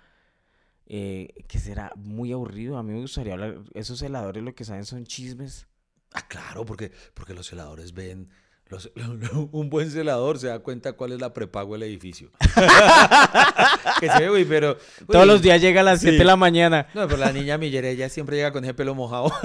[0.87, 2.79] eh, que será muy aburrido.
[2.79, 5.69] A mí me gustaría hablar, esos celadores lo que saben son chismes.
[6.13, 8.31] Ah, claro, porque, porque los celadores ven.
[8.71, 8.91] Los-
[9.53, 12.31] un buen celador se da cuenta cuál es la prepago del edificio.
[14.01, 14.77] que se ve, uy, pero.
[15.09, 16.19] Todos uy, los días llega a las 7 sí.
[16.19, 16.87] de la mañana.
[16.95, 19.31] No, pero la niña Millere, ella siempre llega con ese pelo mojado.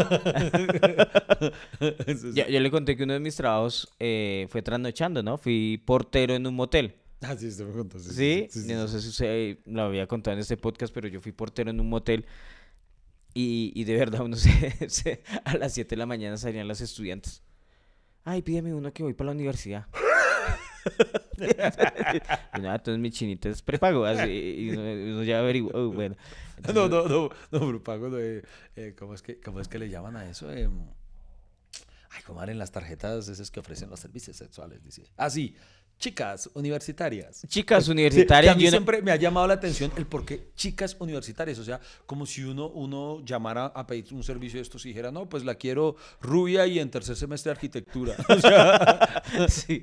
[2.33, 5.38] Yo, yo le conté que uno de mis trabajos eh, fue trasnochando, ¿no?
[5.38, 6.95] Fui portero en un motel.
[7.21, 7.99] Ah, sí, usted me contó.
[7.99, 11.07] Sí, Sí, sí, sí, no sé si usted lo había contado en este podcast, pero
[11.07, 12.25] yo fui portero en un motel
[13.33, 16.81] y, y de verdad uno se, se- a las 7 de la mañana salían los
[16.81, 17.41] estudiantes.
[18.27, 19.85] Ay, pídeme uno que voy para la universidad.
[22.59, 26.15] nada, entonces mi chinita es prepago, así, y uno, ya bueno.
[26.73, 28.41] No, no, no, no, prepago no, eh,
[28.75, 30.51] eh, ¿cómo, es que, ¿Cómo es que le llaman a eso?
[30.51, 30.88] Em,
[32.09, 34.83] ay, ¿cómo eran las tarjetas esas que ofrecen los servicios sexuales?
[34.83, 35.03] Dice.
[35.17, 35.55] Ah, sí,
[35.97, 37.45] chicas universitarias.
[37.47, 40.49] Chicas Sí, universitarias, que a mí siempre me ha llamado la atención el por qué
[40.55, 41.58] chicas universitarias.
[41.60, 45.12] O sea, como si uno, uno llamara a pedir un servicio de estos y dijera,
[45.12, 48.15] no, pues la quiero rubia y en tercer semestre de arquitectura.
[48.29, 49.81] O sea, Sí.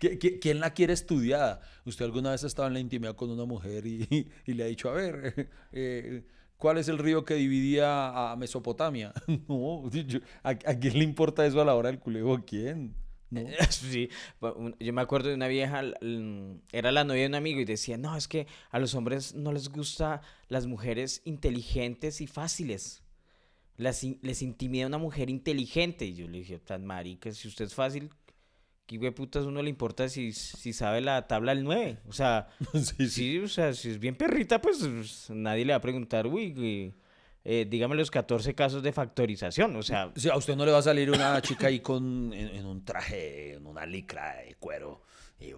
[0.00, 1.60] ¿qui- qui- ¿quién la quiere estudiada?
[1.84, 4.66] ¿Usted alguna vez ha estado en la intimidad con una mujer y, y le ha
[4.66, 6.24] dicho, a ver, eh,
[6.56, 9.12] ¿cuál es el río que dividía a Mesopotamia?
[9.48, 12.32] No, yo- ¿a, a quién le importa eso a la hora del culeo?
[12.34, 12.94] ¿A quién?
[13.32, 13.40] No.
[13.70, 14.10] Sí,
[14.78, 15.82] yo me acuerdo de una vieja,
[16.72, 19.52] era la novia de un amigo y decía, no, es que a los hombres no
[19.52, 23.02] les gusta las mujeres inteligentes y fáciles.
[23.76, 26.06] Las in- les intimida una mujer inteligente.
[26.06, 28.10] Y yo le dije, tan marica, si usted es fácil,
[28.86, 31.98] ¿qué putas uno le importa si, si sabe la tabla del 9?
[32.08, 33.08] O sea, Sí, sí.
[33.10, 36.54] sí, o sea, si es bien perrita, pues pues, nadie le va a preguntar, uy,
[36.58, 36.94] uy,
[37.44, 39.74] eh, dígame los 14 casos de factorización.
[39.76, 42.66] O sea, a usted no le va a salir una chica ahí con, en, en
[42.66, 45.02] un traje, en una licra de cuero.
[45.40, 45.54] Y,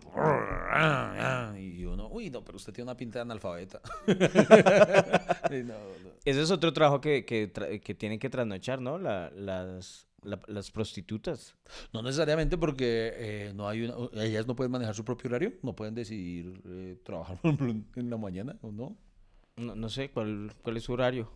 [1.80, 3.80] y uno, uy, no, pero usted tiene una pinta de analfabeta.
[5.50, 6.10] No, no.
[6.24, 8.98] Ese es otro trabajo que, que, tra- que tienen que trasnochar, ¿no?
[8.98, 11.54] La- las, la- las prostitutas.
[11.92, 15.76] No necesariamente porque eh, no hay una, ellas no pueden manejar su propio horario, no
[15.76, 18.96] pueden decidir eh, trabajar en la mañana o no.
[19.56, 21.30] No, no sé, ¿cuál, ¿cuál es su horario?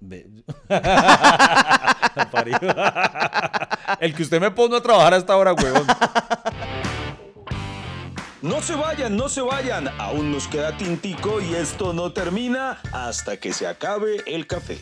[4.00, 5.86] El que usted me pone a trabajar hasta ahora, huevón.
[8.42, 9.88] No se vayan, no se vayan.
[9.98, 14.78] Aún nos queda tintico y esto no termina hasta que se acabe el café.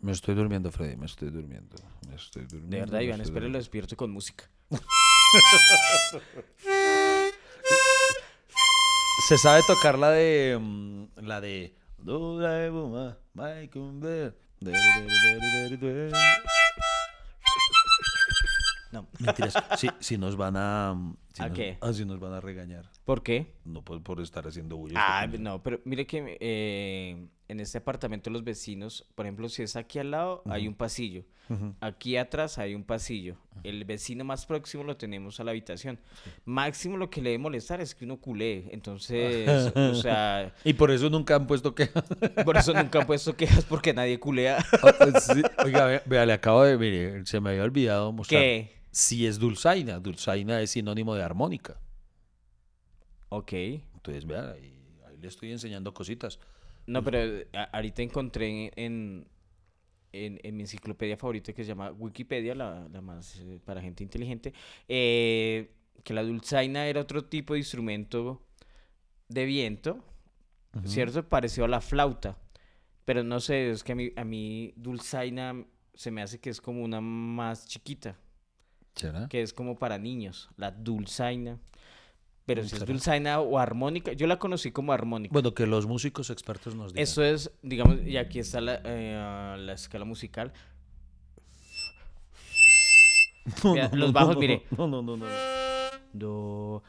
[0.00, 1.76] Me estoy durmiendo, Freddy, me estoy durmiendo.
[2.08, 2.76] Me estoy durmiendo.
[2.76, 3.32] De verdad, Iván, estoy...
[3.32, 4.44] espero lo despierto con música.
[9.28, 10.58] Se sabe tocar la de.
[10.60, 11.74] mm, La de.
[18.92, 19.08] No.
[19.18, 19.54] Mentiras.
[19.76, 20.94] Sí, sí nos van a.
[21.32, 21.78] sí ¿A nos- qué?
[21.80, 22.88] ah, sí nos van a regañar.
[23.04, 23.54] ¿Por qué?
[23.64, 25.02] No por, por estar haciendo bullas.
[25.04, 29.76] Ah, no, pero mire que eh, en este apartamento los vecinos, por ejemplo, si es
[29.76, 31.24] aquí al lado, hay un pasillo.
[31.80, 33.36] Aquí atrás hay un pasillo.
[33.64, 36.00] El vecino más próximo lo tenemos a la habitación.
[36.46, 38.68] Máximo lo que le debe molestar es que uno culee.
[38.70, 41.90] Entonces, o sea, Y por eso nunca han puesto que.
[42.44, 44.64] por eso nunca han puesto quejas porque nadie culea.
[45.20, 46.78] Sí, Oiga, vea, vea, le acabo de.
[46.78, 48.40] Mire, se me había olvidado mostrar.
[48.40, 48.72] ¿Qué?
[48.90, 50.00] Si es dulzaina.
[50.00, 51.78] Dulzaina es sinónimo de armónica.
[53.28, 53.52] Ok.
[53.52, 54.74] Entonces, vea, ahí,
[55.06, 56.38] ahí le estoy enseñando cositas.
[56.86, 59.26] No, pero eh, ahorita encontré en,
[60.12, 64.02] en, en mi enciclopedia favorita que se llama Wikipedia, la, la más eh, para gente
[64.02, 64.52] inteligente,
[64.88, 65.70] eh,
[66.02, 68.46] que la dulzaina era otro tipo de instrumento
[69.28, 70.04] de viento,
[70.84, 71.28] ¿cierto?
[71.28, 72.36] Parecido a la flauta.
[73.04, 76.60] Pero no sé, es que a mí, a mí dulzaina se me hace que es
[76.60, 78.16] como una más chiquita,
[78.94, 79.28] ¿Será?
[79.28, 81.58] que es como para niños, la dulzaina.
[82.46, 85.32] Pero si es dulzaina o armónica, yo la conocí como armónica.
[85.32, 87.02] Bueno, que los músicos expertos nos digan.
[87.02, 90.52] Eso es, digamos, y aquí está la, eh, la escala musical.
[93.62, 94.62] No, Mira, no, los bajos, no, mire.
[94.76, 95.26] No, no, no, no.
[96.12, 96.82] Do,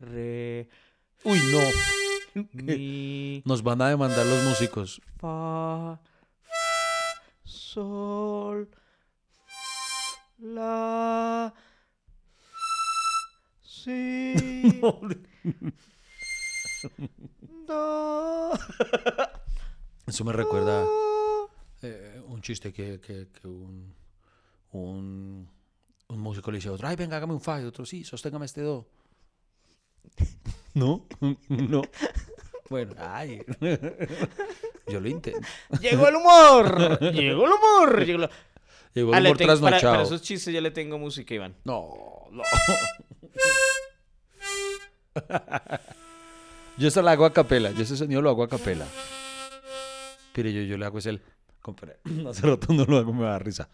[0.00, 0.68] re,
[1.24, 2.44] Uy, no.
[2.52, 5.00] mi, Nos van a demandar los músicos.
[5.18, 6.00] fa,
[7.44, 8.68] sol,
[10.38, 11.52] la,
[13.88, 14.80] si,
[17.66, 18.52] do,
[20.06, 20.84] Eso me recuerda
[21.82, 23.94] eh, un chiste que, que, que un,
[24.72, 25.48] un,
[26.08, 27.60] un músico le dice a otro, ay, venga, hágame un fa.
[27.60, 28.86] Y otro, sí, sosténgame este do.
[30.74, 31.06] ¿No?
[31.48, 31.82] No.
[32.70, 33.42] Bueno, ay.
[34.86, 35.40] Yo lo intento.
[35.80, 38.30] Llegó el humor, llegó el humor, llegó el-
[38.94, 39.92] Llegó el le humor tengo- trasnochado.
[39.94, 41.54] para esos chistes ya le tengo música, Iván.
[41.64, 42.42] No, no.
[46.78, 47.70] Yo esa la hago a capela.
[47.72, 48.86] Yo ese sonido lo hago a capela.
[50.32, 51.22] Pero yo, yo le hago es el.
[52.28, 53.68] Hace rato no lo hago, me da risa.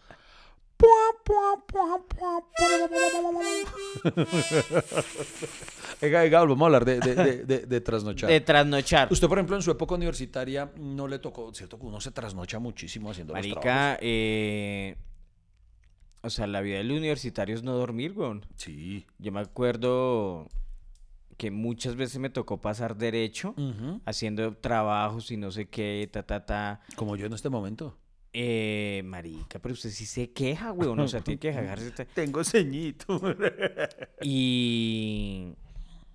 [6.01, 8.29] Venga, venga, vamos a hablar de, de, de, de- trasnochar.
[8.29, 9.07] De trasnochar.
[9.11, 11.79] Usted, por ejemplo, en su época universitaria no le tocó, ¿cierto?
[11.79, 13.65] Que uno se trasnocha muchísimo haciendo los trabajos.
[13.65, 14.97] Marica, eh,
[16.21, 18.45] o sea, la vida del universitario es no dormir, weón.
[18.55, 19.05] Sí.
[19.17, 20.47] Yo me acuerdo
[21.37, 23.53] que muchas veces me tocó pasar derecho
[24.05, 26.81] haciendo trabajos y no sé qué, ta, ta, ta.
[26.95, 27.97] Como yo en este momento.
[28.37, 30.99] Eh, marica, pero usted sí se queja, weón.
[30.99, 31.91] O sea, tiene que dejarse.
[31.95, 33.19] ta- Tengo ceñito.
[34.21, 35.53] Y,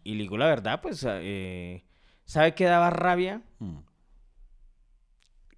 [0.05, 1.85] y le digo la verdad, pues, eh,
[2.25, 3.43] ¿sabe qué daba rabia?
[3.59, 3.77] Mm.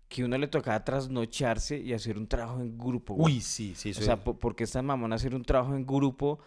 [0.09, 3.15] Que uno le tocaba trasnocharse y hacer un trabajo en grupo.
[3.15, 3.33] weón.
[3.33, 3.91] Uy, sí, sí.
[3.91, 6.39] O sea, es- po- porque esta mamón hacer un trabajo en grupo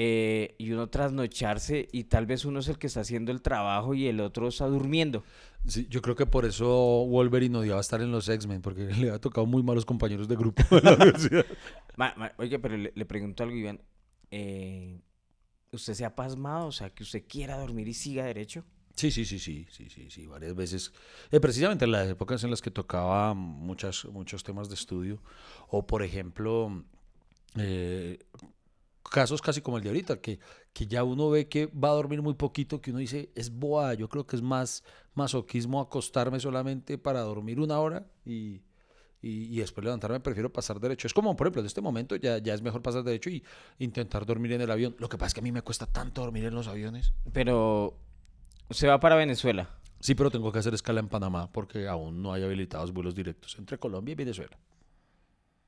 [0.00, 3.94] eh, y uno trasnocharse y tal vez uno es el que está haciendo el trabajo
[3.94, 5.24] y el otro está durmiendo.
[5.66, 6.66] sí, yo creo que por eso
[7.06, 10.62] Wolverine odiaba estar en los X-Men, porque le había tocado muy malos compañeros de grupo
[10.70, 11.44] en la universidad.
[11.96, 13.80] Ma- ma- oye, pero le, le pregunto algo, Iván.
[14.30, 15.00] eh,
[15.72, 16.68] ¿Usted se ha pasmado?
[16.68, 18.64] O sea, que usted quiera dormir y siga derecho.
[18.94, 20.92] Sí, sí, sí, sí, sí, sí, sí, varias veces.
[21.30, 25.20] Eh, precisamente en las épocas en las que tocaba muchas, muchos temas de estudio,
[25.68, 26.84] o por ejemplo,
[27.56, 28.18] eh,
[29.08, 30.38] casos casi como el de ahorita, que,
[30.72, 33.94] que ya uno ve que va a dormir muy poquito, que uno dice, es boa,
[33.94, 38.62] yo creo que es más masoquismo acostarme solamente para dormir una hora y,
[39.20, 41.06] y, y después levantarme, prefiero pasar derecho.
[41.06, 43.42] Es como, por ejemplo, en este momento ya, ya es mejor pasar derecho y
[43.78, 44.94] intentar dormir en el avión.
[44.98, 47.12] Lo que pasa es que a mí me cuesta tanto dormir en los aviones.
[47.32, 47.98] Pero
[48.68, 49.70] usted va para Venezuela.
[50.00, 53.56] Sí, pero tengo que hacer escala en Panamá porque aún no hay habilitados vuelos directos
[53.58, 54.56] entre Colombia y Venezuela.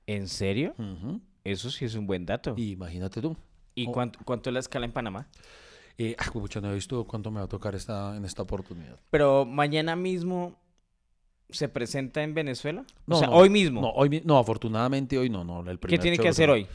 [0.07, 0.75] ¿En serio?
[0.79, 1.21] Ujú.
[1.45, 2.55] Eso sí es un buen dato.
[2.57, 3.37] ¿Y, Y imagínate tú.
[3.87, 3.93] oh.
[3.93, 5.29] cuánto, cuánto es la escala en Panamá?
[5.99, 8.99] Eh, ah, pucha, no he visto cuánto me va a tocar esta, en esta oportunidad.
[9.11, 10.59] Pero mañana mismo
[11.51, 12.85] se presenta en Venezuela.
[13.07, 13.81] No, o sea, no, hoy mismo.
[13.81, 15.69] No, hoy, no, afortunadamente hoy no, no.
[15.69, 16.67] El ¿Qué tiene que hacer hoy?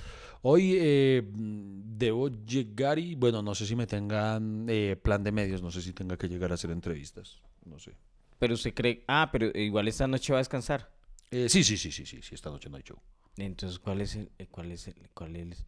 [0.43, 5.63] Hoy eh, debo llegar y, bueno, no sé si me tengan eh, plan de medios,
[5.63, 7.93] no sé si tenga que llegar a hacer entrevistas, no sé.
[8.37, 9.03] Pero usted cree.
[9.07, 10.91] Ah, pero igual esta noche va a descansar.
[11.31, 12.99] Eh, sí, sí, sí, sí, sí, sí, esta noche no hay show.
[13.37, 15.65] Entonces, ¿cuál es el, eh, cuál es el, cuál es,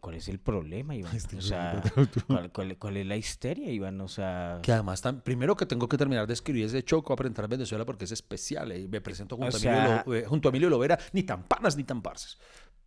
[0.00, 1.12] ¿cuál es el problema, Iván?
[1.16, 1.82] Este O sea,
[2.26, 4.00] ¿cuál, cuál- cuál es la histeria, Iván?
[4.00, 7.16] O sea, Que además, tam- primero que tengo que terminar de escribir ese choco a
[7.16, 8.70] presentar Venezuela porque es especial.
[8.72, 11.44] eh, me presento junto, O a Emilio sea- eh, junto a Emilio Lovera, ni tan
[11.48, 12.38] panas ni tan parces.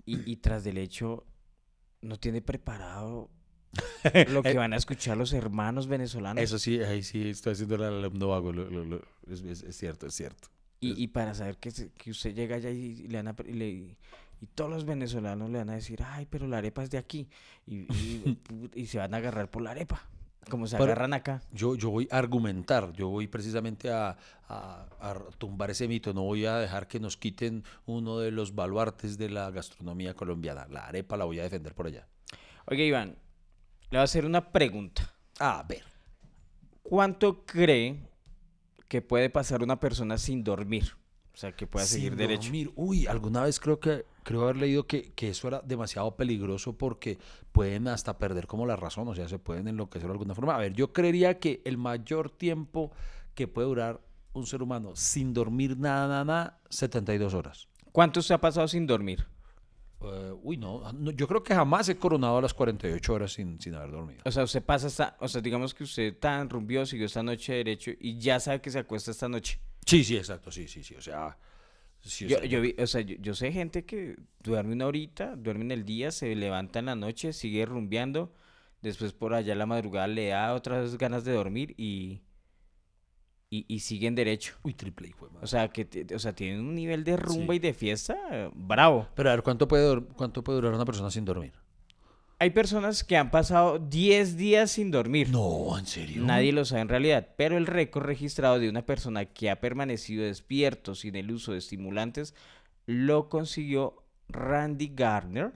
[0.05, 1.25] y, y tras del hecho,
[2.01, 3.29] no tiene preparado
[4.29, 6.39] lo que van a escuchar los hermanos venezolanos.
[6.41, 8.51] Eh, Eso sí, ahí sí estoy haciendo el alumno vago.
[8.53, 10.49] lo- lo- lo- es- es cierto, es cierto.
[10.83, 13.53] Y, y para saber que, se- que usted llega allá y, le van a, y,
[13.53, 13.97] le- y
[14.55, 17.29] todos los venezolanos le van a decir, ay, pero la arepa es de aquí.
[17.65, 18.39] Y, y-
[18.75, 20.01] y se van a agarrar por la arepa,
[20.49, 21.41] como se Pero- agarran acá.
[21.51, 24.17] Yo, yo voy a argumentar, yo voy precisamente a,
[24.49, 28.53] a- a tumbar ese mito, no voy a dejar que nos quiten uno de los
[28.55, 30.67] baluartes de la gastronomía colombiana.
[30.69, 32.07] La arepa la voy a defender por allá.
[32.65, 33.09] Oiga, Iván,
[33.89, 35.13] le voy a hacer una pregunta.
[35.39, 35.83] A ver,
[36.81, 37.97] ¿Cuánto cree
[38.93, 40.95] que puede pasar una persona sin dormir?
[41.33, 42.43] O sea, que pueda seguir sin derecho.
[42.43, 42.71] dormir.
[42.75, 47.17] Uy, alguna vez creo que creo haber leído que, que eso era demasiado peligroso porque
[47.51, 50.53] pueden hasta perder como la razón, o sea, se pueden enloquecer de alguna forma.
[50.53, 52.91] A ver, yo creería que el mayor tiempo
[53.33, 53.99] que puede durar
[54.31, 57.67] un ser humano sin dormir nada, nada, nada, 72 horas.
[57.91, 59.25] ¿Cuánto se ha pasado sin dormir?
[60.03, 63.59] Eh, uy, no, no, yo creo que jamás he coronado a las 48 horas sin,
[63.61, 64.21] sin haber dormido.
[64.25, 67.53] O sea, usted pasa hasta, o sea, digamos que usted tan rumbió, siguió esta noche
[67.53, 69.59] derecho y ya sabe que se acuesta esta noche.
[69.85, 71.37] Sí, sí, exacto, sí, sí, sí, o sea...
[72.01, 74.87] sí, o Yo, sea, yo, vi- o sea, yo, yo sé gente que duerme una
[74.87, 78.33] horita, duerme en el día, se levanta en la noche, sigue rumbeando,
[78.81, 82.21] después por allá en la madrugada le da otras ganas de dormir y,
[83.57, 84.55] y, y siguen derecho.
[84.63, 85.29] Uy, triple hijo.
[85.41, 87.57] O sea, que o sea, tienen un nivel de rumba Sí.
[87.57, 89.07] y de fiesta eh, bravo.
[89.15, 91.53] Pero a ver, ¿cuánto puede, ¿cuánto puede durar una persona sin dormir?
[92.39, 95.29] Hay personas que han pasado 10 días sin dormir.
[95.29, 96.23] No, ¿en serio?
[96.23, 100.25] Nadie lo sabe en realidad, pero el récord registrado de una persona que ha permanecido
[100.25, 102.33] despierto sin el uso de estimulantes
[102.85, 105.53] lo consiguió Randy Gardner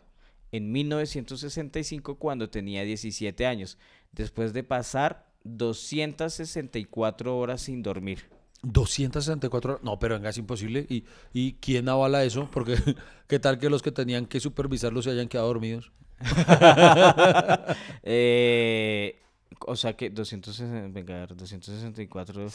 [0.54, 3.78] en 1965 cuando tenía 17 años,
[4.14, 8.30] después de pasar 264 horas sin dormir.
[8.64, 9.84] 264 horas.
[9.84, 10.86] No, pero venga, es imposible.
[10.90, 12.50] ¿Y, ¿Y quién avala eso?
[12.52, 12.76] Porque
[13.28, 15.92] qué tal que los que tenían que supervisarlo se hayan quedado dormidos.
[18.10, 19.20] Eh,
[19.66, 22.48] o sea que 260, venga, a ver, 264.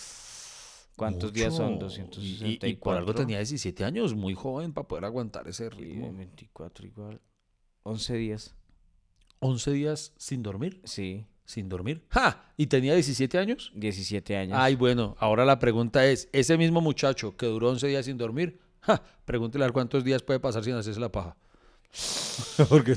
[0.96, 1.74] ¿Cuántos días son?
[1.74, 1.86] Mucho.
[1.86, 2.68] 264.
[2.68, 6.12] Y, y por algo tenía 17 años, muy joven para poder aguantar ese ritmo.
[6.12, 7.20] 24 igual.
[7.82, 8.54] 11 días.
[9.40, 10.80] 11 días sin dormir.
[10.84, 12.02] Sí, Sin dormir.
[12.10, 12.44] ¡Ja!
[12.56, 13.72] ¿Y tenía 17 años?
[13.74, 14.58] 17 años.
[14.60, 18.60] Ay, bueno, ahora la pregunta es, ese mismo muchacho que duró 11 días sin dormir,
[18.80, 19.02] ¡ja!
[19.24, 21.36] pregúntele a ver cuántos días puede pasar sin hacerse la paja.
[22.70, 22.92] Porque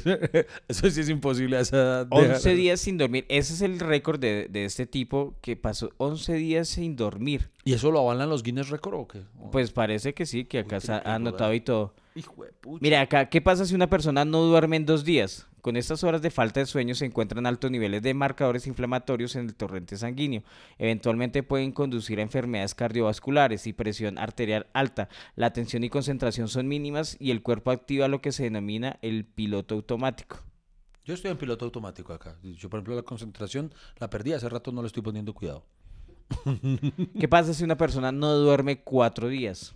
[0.69, 2.07] eso sí es imposible a esa edad.
[2.07, 3.25] dejar- 11 días sin dormir.
[3.27, 7.49] Ese es el récord de, de este tipo que pasó 11 días sin dormir.
[7.65, 9.21] ¿Y eso lo avalan los Guinness Record o qué?
[9.51, 11.93] Pues parece que sí, que acá está qué anotado y todo.
[12.15, 12.79] Hijo de pucha.
[12.81, 15.45] Mira, acá, ¿qué pasa si una persona no duerme en dos días?
[15.65, 19.47] Con estas horas de falta de sueño se encuentran altos niveles de marcadores inflamatorios en
[19.47, 20.43] el torrente sanguíneo.
[20.77, 25.09] Eventualmente pueden conducir a enfermedades cardiovasculares y presión arterial alta.
[25.35, 29.25] La atención y concentración son mínimas y el cuerpo activa lo que se denomina el
[29.25, 30.37] piloto automático.
[31.03, 32.37] Yo estoy en piloto automático acá.
[32.43, 34.33] Yo, por ejemplo, la concentración la perdí.
[34.33, 35.65] Hace rato no le estoy poniendo cuidado.
[37.19, 39.73] ¿Qué pasa si una persona no duerme cuatro días?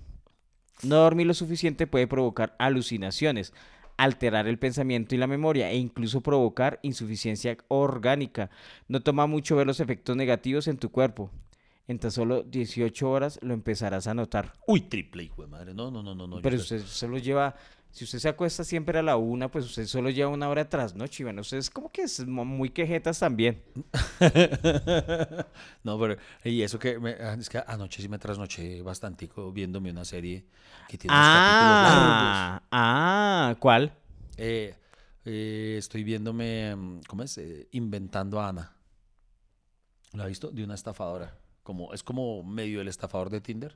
[0.83, 3.53] No dormir lo suficiente puede provocar alucinaciones,
[3.99, 8.49] alterar el pensamiento y la memoria e incluso provocar insuficiencia orgánica.
[8.87, 11.29] No toma mucho ver los efectos negativos en tu cuerpo.
[11.85, 14.53] En tan solo 18 horas lo empezarás a notar.
[14.67, 15.73] Uy, triple hijo de madre.
[15.73, 16.41] No, no, no, no.
[16.41, 17.55] Pero usted solo lleva,
[17.91, 21.21] si usted se acuesta siempre a la una, pues usted solo lleva una hora noche.
[21.21, 23.61] Y bueno, usted es como que es muy quejetas también.
[25.83, 29.91] no, pero y eso que me- ah, es que anoche sí me trasnoché bastantico viéndome
[29.91, 30.45] una serie
[30.87, 32.61] que tiene unos capítulos largos.
[32.71, 33.93] Ah, ah, ¿cuál?
[34.37, 34.75] Eh,
[35.25, 37.37] eh, estoy viéndome, mm, ¿cómo es?
[37.37, 38.73] Eh, Inventando a Ana.
[40.13, 40.49] ¿Lo ha visto?
[40.51, 41.37] De una estafadora.
[41.63, 43.75] Como, es como medio el estafador de Tinder.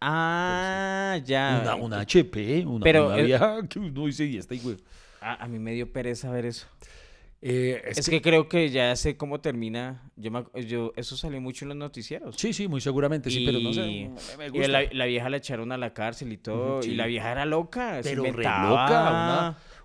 [0.00, 1.60] Ah, ya.
[1.62, 4.76] una, una HP, una, pero, una eh, vieja que uno dice, y esta güey.
[5.20, 6.66] A, a mí me dio pereza ver eso.
[7.40, 8.20] Eh, Es, que...
[8.20, 10.02] creo que ya sé cómo termina.
[10.16, 12.34] Yo, me yo eso salió mucho en los noticieros.
[12.36, 13.80] Sí, sí, muy seguramente, sí, pero no sé.
[13.82, 14.68] Me- me Y gusta.
[14.68, 16.82] la, la vieja la echaron a la cárcel y todo.
[16.84, 18.02] Y la vieja era loca.
[18.02, 19.00] se pero re inventaba, loca,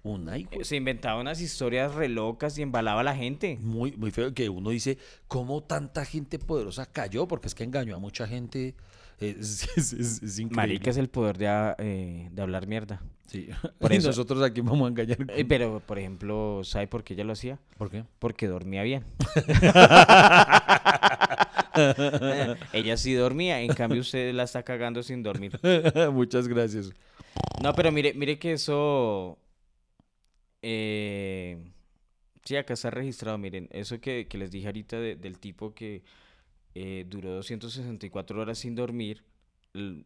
[0.04, 3.60] una, una hijo- Se inventaba unas historias re locas y embalaba a la gente.
[3.62, 7.28] muy, muy feo que uno dice, ¿cómo tanta gente poderosa cayó?
[7.28, 8.74] Porque es que engañó a mucha gente.
[9.20, 10.56] Es, es- es- es increíble.
[10.56, 13.02] Marica es el poder de, a- eh, de hablar mierda.
[13.28, 13.50] Sí.
[13.80, 15.18] Por y eso- nosotros aquí vamos a engañar.
[15.30, 17.60] Eh, pero, por ejemplo, ¿sabe por qué ella lo hacía?
[17.78, 18.04] ¿Por qué?
[18.20, 19.04] Porque dormía bien.
[22.74, 25.60] ella sí dormía, en cambio usted la está cagando sin dormir.
[26.12, 26.92] Muchas gracias.
[27.62, 29.38] No, pero mire, mire que eso.
[30.62, 31.58] eh,
[32.46, 36.04] Sí, acá está registrado, miren, eso que, que les dije ahorita de- del tipo que
[36.76, 39.24] eh, duró 264 horas sin dormir,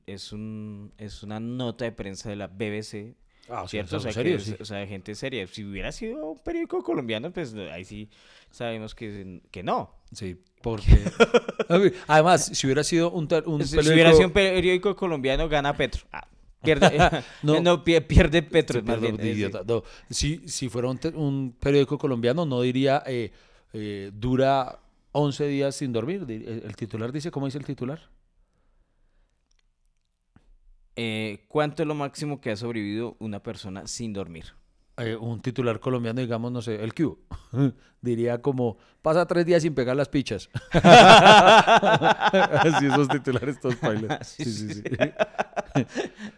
[0.05, 3.15] es, un, es una nota de prensa de la BBC,
[3.49, 3.95] Ah, ¿cierto?
[3.95, 5.47] O sea, que es- o sea, de gente seria.
[5.47, 8.09] Si hubiera sido un periódico colombiano, pues ahí sí
[8.51, 9.89] sabemos que, que no.
[10.11, 10.91] Sí, porque...
[12.07, 15.47] Además, si hubiera sido un, ter- un Si, si hubiera periódico- sido un periódico colombiano,
[15.47, 16.03] gana Petro.
[16.11, 16.28] Ah,
[16.61, 16.91] pierde,
[17.43, 17.61] No.
[17.61, 18.82] no, pie- pierde Petro.
[18.84, 19.63] Más perdón, bien, idiota.
[19.65, 23.32] No, si, si fuera un periódico colombiano, no diría eh,
[23.72, 24.78] eh, dura
[25.12, 26.26] 11 días sin dormir.
[26.30, 28.10] El, titular dice, ¿cómo dice el titular?
[30.95, 34.45] Eh, ¿Cuánto es lo máximo que ha sobrevivido una persona sin dormir?
[34.99, 37.20] Eh, un titular colombiano, digamos, no sé, el Q.
[38.01, 40.49] diría como, pasa tres días sin pegar las pichas.
[40.72, 44.18] Así esos titulares todos bailan.
[44.24, 44.82] Sí, Sí, sí,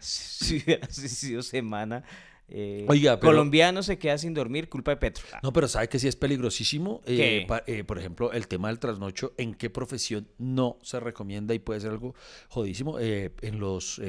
[0.00, 0.62] sí.
[0.62, 2.04] Hubiera sido semana.
[2.52, 5.24] Eh, Oiga, pero- Colombiano se queda sin dormir, culpa de Petro.
[5.42, 7.00] No, pero ¿sabe que sí es peligrosísimo?
[7.06, 11.60] Eh, eh, por ejemplo, el tema del trasnocho, ¿en qué profesión no se recomienda y
[11.60, 12.14] puede ser algo
[12.48, 12.98] jodísimo?
[12.98, 14.00] En, los,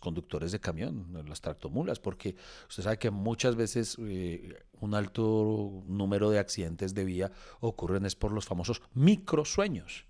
[0.00, 2.34] conductores de camión, en las tractomulas, porque
[2.68, 8.32] usted sabe que muchas veces un alto número de accidentes de vía ocurren es por
[8.32, 10.06] los famosos microsueños.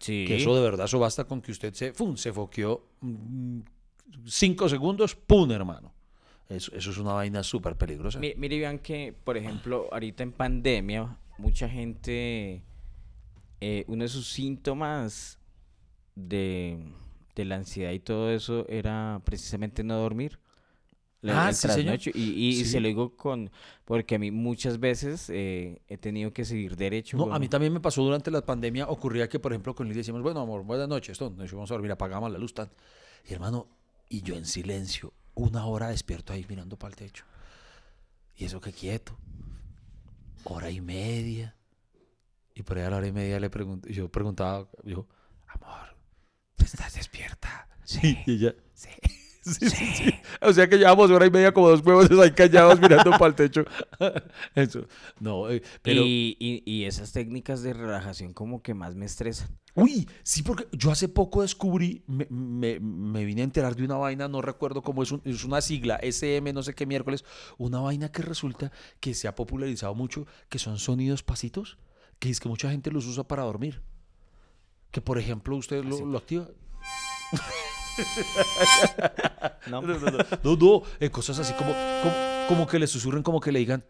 [0.00, 0.24] Sí.
[0.26, 2.16] Que eso de verdad, eso basta con que usted se, ¡fum!
[2.16, 3.60] se foqueó mm,
[4.24, 5.50] cinco segundos, ¡pum!
[5.50, 5.92] hermano.
[6.50, 8.18] Eso, eso es una vaina súper peligrosa.
[8.18, 12.62] Mi- Mire, Iván, que por ejemplo, ahorita en pandemia, mucha gente,
[13.60, 15.38] eh, uno de sus síntomas
[16.14, 16.78] de,
[17.34, 20.38] de la ansiedad y todo eso era precisamente no dormir.
[21.22, 21.98] La- Ah, sí, señor.
[22.14, 22.64] Y, y Sí.
[22.64, 23.50] se lo digo con,
[23.84, 27.16] porque a mí muchas veces eh, he tenido que seguir derecho.
[27.18, 30.00] No, a mí también me pasó durante la pandemia, ocurría que, por ejemplo, con Lidia
[30.00, 32.70] decíamos, bueno, amor, buenas noches, nos vamos a dormir, apagamos la luz, tan.
[33.28, 33.68] Y hermano,
[34.08, 37.24] y yo en silencio, una hora despierto ahí mirando para el techo.
[38.36, 39.16] Y eso que quieto.
[40.44, 41.56] Hora y media.
[42.54, 45.06] Y por ahí a la hora y media le pregunté, yo preguntaba, yo,
[45.46, 45.96] amor,
[46.58, 47.68] ¿estás despierta?
[47.84, 48.18] Sí.
[48.26, 48.88] Y ella, sí.
[49.58, 50.10] Sí, sí, sí.
[50.40, 53.34] O sea que llevamos hora y media como dos huevos ahí callados mirando para el
[53.34, 53.64] techo.
[54.54, 54.86] Eso.
[55.18, 56.02] No, eh, pero...
[56.02, 59.48] Y, y- y esas técnicas de relajación como que más me estresan.
[59.74, 63.96] Uy, sí, porque yo hace poco descubrí, me, me- me vine a enterar de una
[63.96, 67.24] vaina, no recuerdo cómo es, un- es una sigla, SM, no sé qué miércoles,
[67.58, 71.78] una vaina que resulta que se ha popularizado mucho, que son sonidos pasitos,
[72.18, 73.80] que es que mucha gente los usa para dormir.
[74.90, 76.48] Que por ejemplo usted lo, lo activa.
[79.66, 79.80] ¿no?
[79.82, 80.10] No, no, no,
[80.42, 82.14] no, no, eh, cosas así como, como,
[82.48, 83.84] como que le susurren, como que le digan,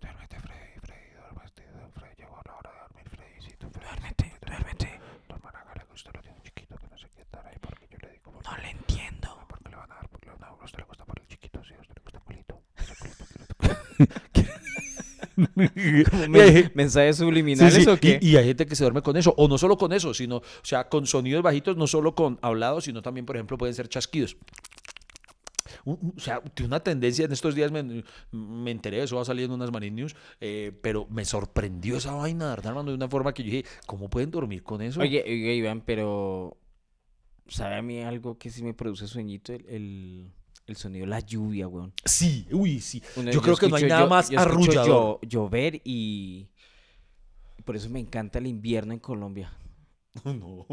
[0.00, 1.62] duérmete Freddy, Freddy, duérmete,
[1.94, 5.00] Freddy, llegó la hora de dormir, Freddycito, Freddy, Duérmete, duérmete.
[5.28, 7.86] Tu hermana hágale que usted lo tiene chiquito, que no sé qué estar ahí, porque
[7.90, 9.38] yo le digo, No le entiendo.
[9.48, 11.18] porque le van a dar, porque le van a dar, a usted le gusta por
[11.20, 12.62] el chiquito, sí, a usted le gusta culito.
[16.28, 18.18] Men- ¿Mensajes subliminales Sí, sí, o qué?
[18.20, 20.36] Y, y hay gente que se duerme con eso, o no solo con eso, sino,
[20.38, 23.88] o sea, con sonidos bajitos, no solo con hablados, sino también, por ejemplo, pueden ser
[23.88, 24.36] chasquidos.
[25.84, 29.44] O sea, tiene una tendencia, en estos días me, me enteré, eso va a salir
[29.44, 33.08] en unas Marine News, eh, pero me sorprendió esa vaina, de verdad, hermano, de una
[33.08, 35.00] forma que yo dije, ¿cómo pueden dormir con eso?
[35.00, 36.56] Oye, oye, Iván, pero
[37.46, 39.52] ¿sabe a mí algo que sí me produce sueñito?
[39.52, 40.32] El, el,
[40.68, 41.92] el sonido de la lluvia, weón.
[42.04, 43.02] Sí, uy, sí.
[43.16, 45.20] Uno- yo creo que no hay nada llo- más yo arrullador.
[45.20, 46.48] llo- llover y
[47.64, 49.52] por eso me encanta el invierno en Colombia.
[50.24, 50.66] No,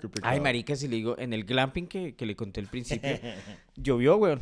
[0.00, 0.32] qué pecado.
[0.32, 3.10] Ay, marica, si le digo, en el glamping que, que le conté al principio,
[3.76, 4.40] llovió, weón.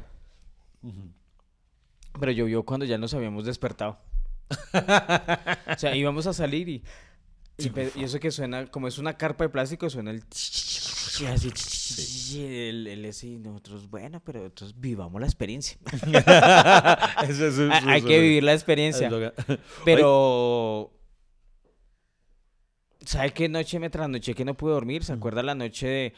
[2.18, 3.99] Pero llovió cuando ya nos habíamos despertado.
[4.74, 6.82] o sea, íbamos a salir y,
[7.61, 10.22] y, eso que suena, como es una carpa de plástico, suena el...
[11.20, 15.78] y así, el, el ese y nosotros, bueno, pero entonces vivamos la experiencia.
[17.28, 19.11] Eso- eso- hay eso- hay eso- que vivir la experiencia.
[19.84, 20.92] Pero...
[23.04, 25.04] ¿Sabe qué noche me trasnoché que no pude dormir?
[25.04, 26.12] ¿Se acuerda la noche de...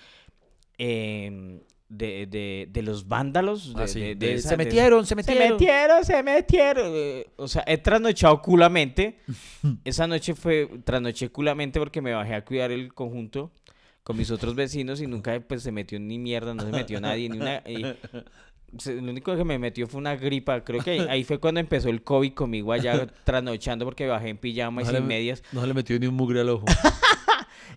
[0.78, 1.60] em,
[1.92, 3.72] de, de, de los vándalos?
[3.76, 5.50] Ah, sí, de- de esa- se metieron, se Se metieron.
[5.52, 6.92] metieron, se metieron.
[7.36, 9.18] O sea, he trasnochado culamente.
[9.84, 13.52] Esa noche fue, trasnoché culamente porque me bajé a cuidar el conjunto
[14.02, 17.28] con mis otros vecinos y nunca pues se metió ni mierda, no se metió nadie,
[17.28, 17.62] ni una...
[17.68, 17.84] y
[18.78, 20.64] se- lo único que me metió fue una gripa.
[20.64, 24.38] Creo que ahí, ahí fue cuando empezó el COVID conmigo allá trasnochando porque bajé en
[24.38, 25.42] pijama y No sin le- medias.
[25.52, 26.64] No se le metió ni un mugre al ojo.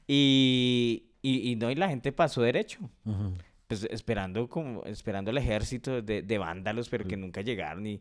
[0.07, 2.79] Y, y, y no, y la gente pasó derecho.
[3.05, 3.33] Ujú.
[3.67, 7.85] Pues esperando como, esperando el ejército de, de vándalos, pero que nunca llegaron.
[7.87, 7.99] Y,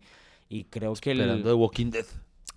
[0.48, 1.12] y creo que.
[1.12, 2.04] Esperando de Walking Dead.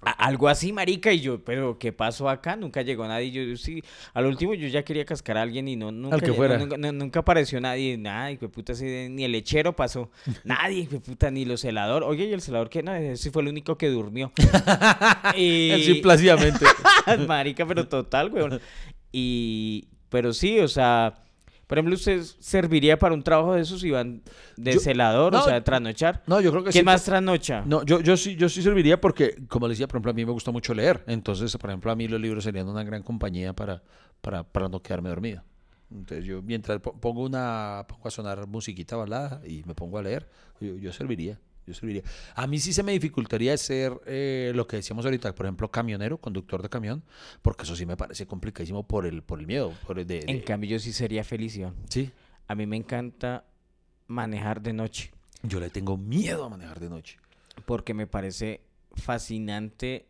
[0.01, 2.55] A- Algo así, marica, y yo, pero ¿qué pasó acá?
[2.57, 3.31] Nunca llegó nadie.
[3.31, 3.81] Yo, yo sí,
[4.13, 6.57] al último yo ya quería cascar a alguien y no, nunca, que fuera.
[6.57, 10.11] nunca, no- nunca apareció nadie, nada, de puta, así de- ni el lechero pasó,
[10.43, 12.03] nadie, puta, ni los celador.
[12.03, 12.83] Oye, ¿y el celador qué?
[12.83, 14.33] No, ese fue el único que durmió.
[15.37, 15.71] y...
[15.71, 16.65] Así plácidamente.
[17.27, 18.59] Marica, pero total, weón.
[19.11, 21.23] Y, pero sí, o sea,
[21.67, 24.21] por ejemplo, ¿usted serviría para un trabajo de esos, Iván,
[24.55, 26.23] de Yo- celador, no, o sea, de trasnochar?
[26.25, 26.85] No, yo creo que ¿Quién sí.
[26.85, 27.63] más trasnocha?
[27.65, 30.25] No, yo, yo sí, yo sí serviría porque, como les decía, por ejemplo, a mí
[30.25, 31.03] me gusta mucho leer.
[31.07, 33.83] Entonces, por ejemplo, a mí los libros serían una gran compañía para,
[34.21, 35.43] para, para no quedarme dormido.
[35.91, 40.01] Entonces, yo mientras po- pongo una, pongo a sonar musiquita balada y me pongo a
[40.03, 40.27] leer,
[40.59, 41.39] yo, yo serviría.
[41.67, 42.01] Yo serviría.
[42.33, 46.17] A mí sí se me dificultaría ser eh, lo que decíamos ahorita, por ejemplo, camionero,
[46.17, 47.03] conductor de camión,
[47.41, 49.73] porque eso sí me parece complicadísimo por el, por el miedo.
[49.85, 51.75] Por el de, En cambio, yo sí sería feliz, Iván.
[51.89, 52.09] sí,
[52.47, 53.43] A mí me encanta
[54.07, 55.11] manejar de noche
[55.43, 57.19] yo le tengo miedo a manejar de noche.
[57.65, 58.61] porque me parece
[58.95, 60.07] fascinante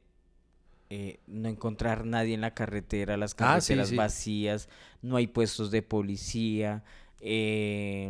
[0.89, 3.95] eh, no encontrar nadie en la carretera, las Ah, sí, carreteras sí.
[3.95, 4.69] vacías,
[5.01, 6.83] no hay puestos de policía,
[7.19, 8.09] eh,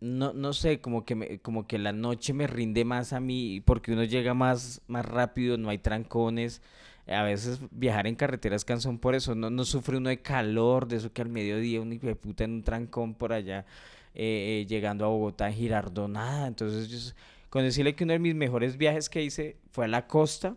[0.00, 3.60] no, no sé, como que, me- como que la noche me rinde más a mí
[3.64, 6.62] porque uno llega más, más rápido, no hay trancones.
[7.06, 10.96] A veces viajar en carreteras cansón por eso, no, no sufre uno de calor, de
[10.96, 13.66] eso que al mediodía un hijo de puta en un trancón por allá,
[14.14, 16.46] eh, eh, llegando a Bogotá, Girardot, nada.
[16.46, 16.98] Entonces, yo,
[17.48, 20.56] con decirle que uno de mis mejores viajes que hice fue a la costa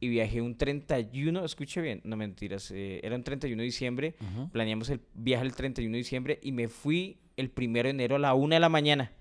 [0.00, 4.14] y viajé un 31, escuche bien, no mentiras, eh, era un 31 de diciembre,
[4.52, 8.18] planeamos el viaje el 31 de diciembre y me fui el primero de enero a
[8.18, 9.12] la una de la mañana.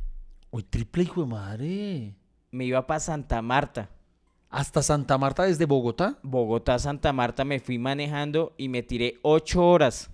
[0.51, 2.15] Uy, triple hijo de madre.
[2.51, 3.89] Me iba para Santa Marta.
[4.49, 6.19] Hasta Santa Marta desde Bogotá.
[6.21, 10.11] Bogotá, Santa Marta, me fui manejando y me tiré ocho horas.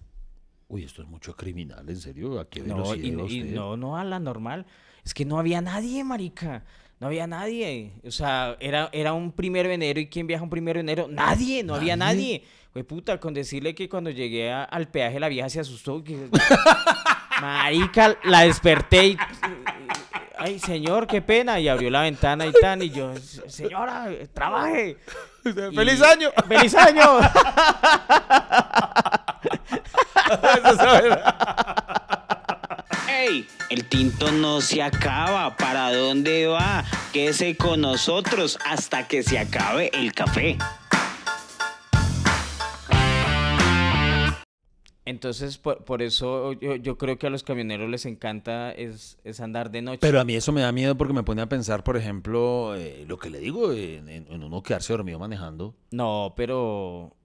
[0.70, 2.40] Uy, esto es mucho criminal, en serio.
[2.40, 3.12] ¿A qué No, y,
[3.44, 4.66] no, no a la normal.
[5.04, 6.64] Es que no había nadie, marica.
[7.02, 7.94] No había nadie.
[8.06, 10.00] O sea, era, era un primero de enero.
[10.00, 11.08] ¿Y quién viaja un primero de enero?
[11.10, 12.16] Nadie, no había ¿Nadie?
[12.16, 12.44] nadie.
[12.72, 16.02] Fue puta, con decirle que cuando llegué a- al peaje la vieja se asustó.
[16.04, 16.30] que-
[17.42, 19.18] Marica, la desperté y...
[20.38, 21.60] Ay, señor, qué pena.
[21.60, 22.82] Y abrió la ventana y tan.
[22.82, 23.14] Y yo,
[23.48, 24.98] señora, trabaje.
[25.44, 26.30] ¡Feliz Y- año!
[26.48, 27.20] ¡Feliz año!
[33.10, 33.48] ¡Ey!
[33.70, 35.56] El tinto no se acaba.
[35.56, 36.84] ¿Para dónde va?
[37.14, 40.58] Quédese con nosotros hasta que se acabe el café.
[45.10, 49.40] Entonces, por, por eso yo, yo creo que a los camioneros les encanta es, es
[49.40, 49.98] andar de noche.
[50.02, 53.06] Pero a mí eso me da miedo porque me pone a pensar, por ejemplo, eh,
[53.08, 55.74] lo que le digo, en, en- uno quedarse dormido manejando.
[55.92, 57.16] No, pero.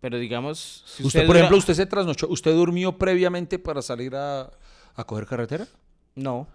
[0.00, 0.82] Pero digamos.
[0.86, 2.28] si Usted, por ejemplo, usted se trasnochó.
[2.28, 4.50] ¿Usted durmió previamente para salir a,
[4.94, 5.66] a coger carretera?
[6.14, 6.48] No,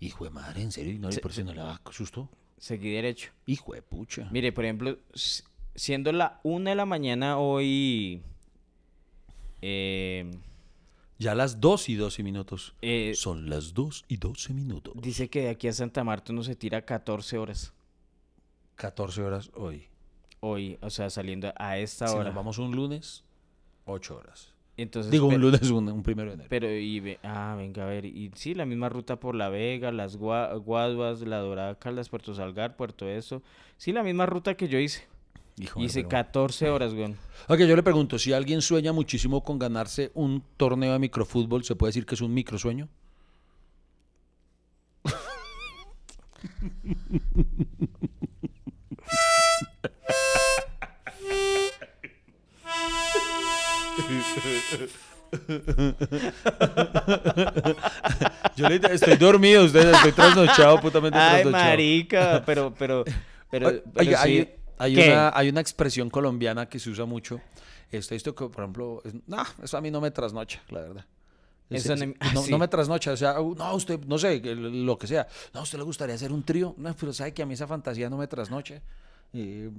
[0.00, 0.92] Hijo de madre, ¿en serio?
[0.94, 2.28] ¿Y no, Sí, por eso no le da susto?
[2.58, 3.30] seguí derecho.
[3.46, 4.28] Hijo de pucha.
[4.32, 4.98] Mire, por ejemplo,
[5.76, 8.20] siendo la una de la mañana hoy.
[9.62, 10.30] Eh,
[11.18, 12.74] Ya las 2 y 12 minutos.
[12.82, 14.94] eh, Son las 2 y 12 minutos.
[15.00, 17.72] dice que de aquí a Santa Marta uno se tira 14 horas
[18.76, 19.84] 14 horas hoy.
[20.40, 22.24] hoy, o sea, saliendo a esta Si hora.
[22.24, 23.22] nos vamos un lunes,
[23.84, 24.52] 8 horas.
[24.76, 26.48] Entonces, Digo, pe- un lunes, un, un primero de enero.
[26.50, 29.92] Pero, y ve- ah, venga, a ver, y sí, la misma ruta por La Vega,
[29.92, 33.42] Las Gua- Guaduas, La Dorada, Caldas, Puerto Salgar, Puerto Eso.
[33.76, 35.06] Sí, la misma ruta que yo hice.
[35.58, 37.14] Hijo de Hice pero- 14 horas, güey.
[37.48, 41.74] Ok, yo le pregunto, si alguien sueña muchísimo con ganarse un torneo de microfútbol, ¿se
[41.76, 42.88] puede decir que es un microsueño?
[58.56, 61.70] Yo le estoy dormido, ustedes, estoy trasnochado, putamente Ay, trasnochado.
[61.70, 63.04] marica, pero, pero,
[63.50, 64.14] pero, sí.
[64.14, 64.54] hay
[64.94, 65.10] ¿Qué?
[65.10, 67.40] una, hay una expresión colombiana que se usa mucho.
[67.90, 71.06] Este, esto que, por ejemplo, es- no, eso a mí no me trasnocha, la verdad.
[71.70, 72.50] Es- Eso es- no- ah, no, sí.
[72.50, 75.26] no me trasnocha, o sea, uh, no, usted, no sé, lo que sea.
[75.54, 77.66] No, a usted le gustaría hacer un trío, no, pero sabe que a mí esa
[77.66, 78.80] fantasía no me trasnocha.
[79.34, 79.70] Eh,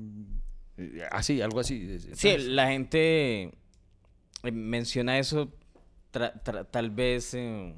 [1.12, 2.00] así, algo así.
[2.00, 2.46] Sí, ¿sabes?
[2.46, 3.44] la gente
[4.44, 5.52] eh, menciona eso
[6.12, 7.74] tra- tra- tal vez, eh,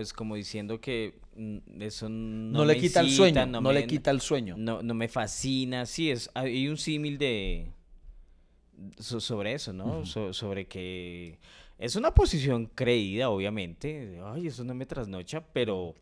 [0.00, 3.74] pues como diciendo que mm, eso no, no, le me quita el sueño, no, me-
[3.74, 4.54] le quita el sueño.
[4.56, 7.70] No, no me fascina, sí, es, hay un símil de
[8.98, 10.06] so- sobre eso, ¿no?
[10.06, 11.38] So- sobre que
[11.76, 14.18] es una posición creída, obviamente.
[14.24, 15.94] Ay, eso no me trasnocha, pero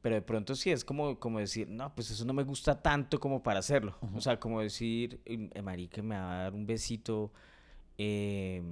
[0.00, 3.18] pero de pronto sí es como, como decir, no, pues eso no me gusta tanto
[3.18, 3.96] como para hacerlo.
[4.14, 7.32] O sea, como decir, "Em, eh, marica, me va a dar un besito.
[7.98, 8.62] eh,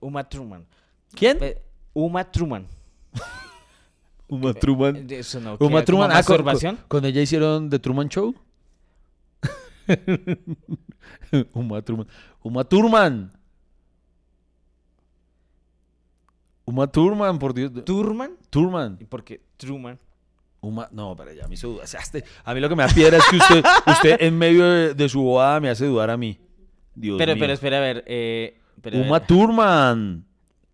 [0.00, 0.66] Uma Truman.
[1.14, 1.38] ¿Quién?
[1.94, 2.66] Uma Truman.
[4.28, 5.06] Uma Truman.
[5.06, 5.56] De Eso no.
[5.60, 6.10] Uma Truman.
[6.12, 8.34] Ah, con, con- con ella hicieron The Truman Show.
[11.54, 12.06] Uma Truman.
[12.42, 13.30] Uma Thurman.
[16.64, 17.72] Uma Thurman, por Dios.
[17.84, 18.32] Turman.
[18.50, 18.96] Thurman.
[19.00, 19.98] ¿Y por qué Truman?
[20.60, 21.84] Uma, no, pero ya me hizo dudar.
[21.84, 24.38] O sea, este- a mí lo que me da piedra es que usted, usted en
[24.38, 26.38] medio de, de su bobada me hace dudar a mí.
[26.94, 27.40] Dios pero, mío.
[27.42, 28.04] pero, espera, a ver.
[28.06, 30.24] Eh, a Uma ver, Thurman.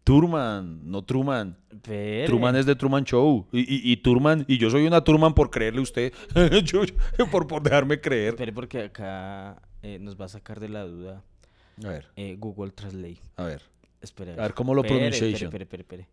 [0.09, 1.55] Thurman, no Truman.
[1.71, 2.25] espere.
[2.25, 3.47] Truman es de Truman Show.
[3.53, 6.15] Y, y, y Thurman, y yo soy una Turman por creerle a usted.
[6.65, 6.81] Yo-
[7.31, 8.31] por, por dejarme creer.
[8.31, 11.23] Espere, porque acá eh, nos va a sacar de la duda
[11.85, 13.21] A ver, eh, Google Translate.
[13.37, 13.63] a ver,
[14.01, 14.33] Espera.
[14.33, 15.49] A ver, ¿cómo lo pronunciation?
[15.49, 16.09] Espere, espere, espere.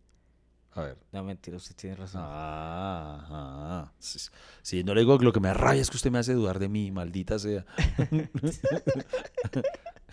[0.72, 0.98] a ver.
[1.12, 2.20] No, mentira, usted tiene razón.
[2.22, 3.92] Ah, ah.
[3.98, 4.18] Sí,
[4.60, 6.34] sí, no le digo que lo que me da rabia es que usted me hace
[6.34, 7.64] dudar de mí, maldita sea.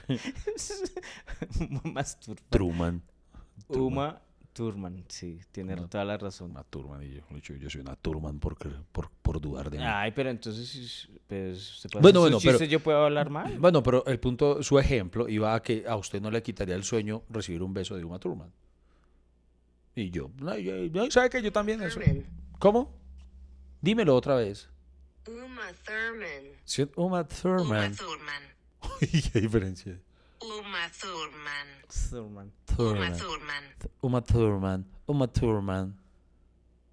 [1.84, 2.18] Más
[3.68, 3.84] Turman.
[3.88, 4.22] Uma
[4.54, 6.52] Turman, sí, tiene Uma- toda la razón.
[6.52, 8.56] Una Turman y yo, yo, yo soy una Turman por,
[8.92, 9.84] por, por dudar de mí.
[9.86, 13.58] Ay, pero entonces, pues, ¿se puede Bueno, bueno, pero- yo puedo hablar mal.
[13.58, 16.84] Bueno, pero el punto, su ejemplo iba a que a usted no le quitaría el
[16.84, 18.52] sueño recibir un beso de Uma Thurman.
[19.96, 20.32] Y yo,
[21.10, 22.00] ¿sabe que yo también eso?
[22.60, 22.96] ¿Cómo?
[23.82, 24.70] Dímelo otra vez.
[25.28, 26.58] Uma Thurman.
[26.64, 27.96] Sí, Uma Uma Thurman.
[27.98, 28.44] Thurman.
[29.32, 30.00] ¿Qué diferencia?
[30.44, 31.68] Uma Thurman.
[31.88, 32.52] Thurman.
[32.66, 33.14] Thurman.
[34.02, 34.86] Uma Thurman.
[35.08, 35.96] Uma Thurman.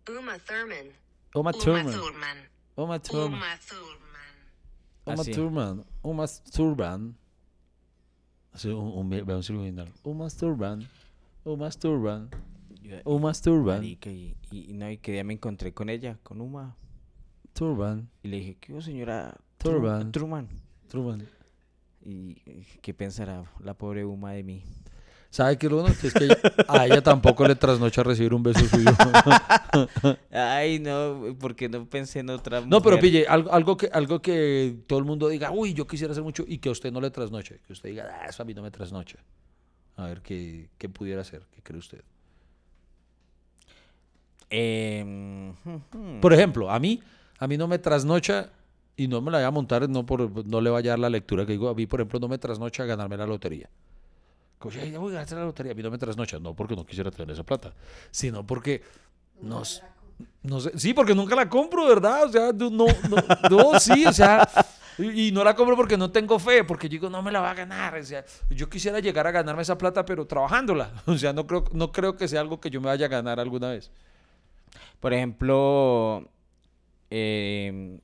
[0.07, 0.93] Uma Thurman.
[1.35, 1.93] Uma Uma Thurman.
[1.93, 2.39] Thurman.
[2.77, 3.41] Uma Thurman.
[3.41, 4.05] Uma Thurman.
[5.05, 5.25] Uma.
[5.25, 5.85] Thurman.
[6.05, 7.15] Uma Thurman.
[9.27, 9.89] Ve un subliminal.
[10.05, 10.89] Uma Thurman.
[11.45, 12.31] Uma Thurman.
[13.05, 13.83] Uma Thurman.
[13.85, 13.99] Y,
[14.53, 16.77] y, no, y que día me encontré con ella, con Uma,
[17.53, 18.09] Thurman.
[18.23, 20.13] y le dije, ¿qué hubo, señora Turban.
[20.13, 20.49] Truman?
[20.89, 21.40] Thurman.
[22.05, 22.35] Y
[22.81, 24.65] qué pensará la pobre Uma de mí.
[25.31, 25.95] ¿Sabe qué es lo bueno?
[26.01, 26.29] Que es que
[26.67, 28.91] a ella tampoco le trasnocha recibir un beso suyo.
[30.33, 33.01] Ay, no, porque no pensé en otra No, pero mujer?
[33.01, 36.45] pille, algo, algo, que, algo que todo el mundo diga, uy, yo quisiera hacer mucho
[36.49, 37.61] y que a usted no le trasnoche.
[37.65, 39.19] Que usted diga, ah, eso a mí no me trasnoche.
[39.97, 41.47] A ver, ¿qué, qué pudiera hacer?
[41.53, 42.03] ¿Qué cree usted?
[44.49, 45.55] Em.
[46.21, 47.01] Por ejemplo, a mí,
[47.39, 48.51] a mí no me trasnocha
[48.97, 51.11] y no me la voy a montar, no, por, no le vaya a dar la
[51.11, 53.69] lectura que digo, a mí, por ejemplo, no me trasnocha ganarme la lotería.
[54.59, 56.77] Como, "Ay, ya voy a ganar la lotería, a mí no me trasnocha, no porque
[56.77, 57.73] no quisiera tener esa plata,
[58.11, 58.83] sino porque
[59.41, 59.81] no, s-
[60.43, 62.25] no sé, sí, porque nunca la compro, ¿verdad?
[62.25, 64.47] O sea, no, no, no, no, sí, o sea,
[64.99, 67.41] y, y no la compro porque no tengo fe, porque yo digo, no me la
[67.41, 71.17] va a ganar, o sea, yo quisiera llegar a ganarme esa plata, pero trabajándola, o
[71.17, 73.71] sea, no creo, no creo que sea algo que yo me vaya a ganar alguna
[73.71, 73.91] vez.
[75.01, 76.29] Por ejemplo,
[77.09, 77.99] em,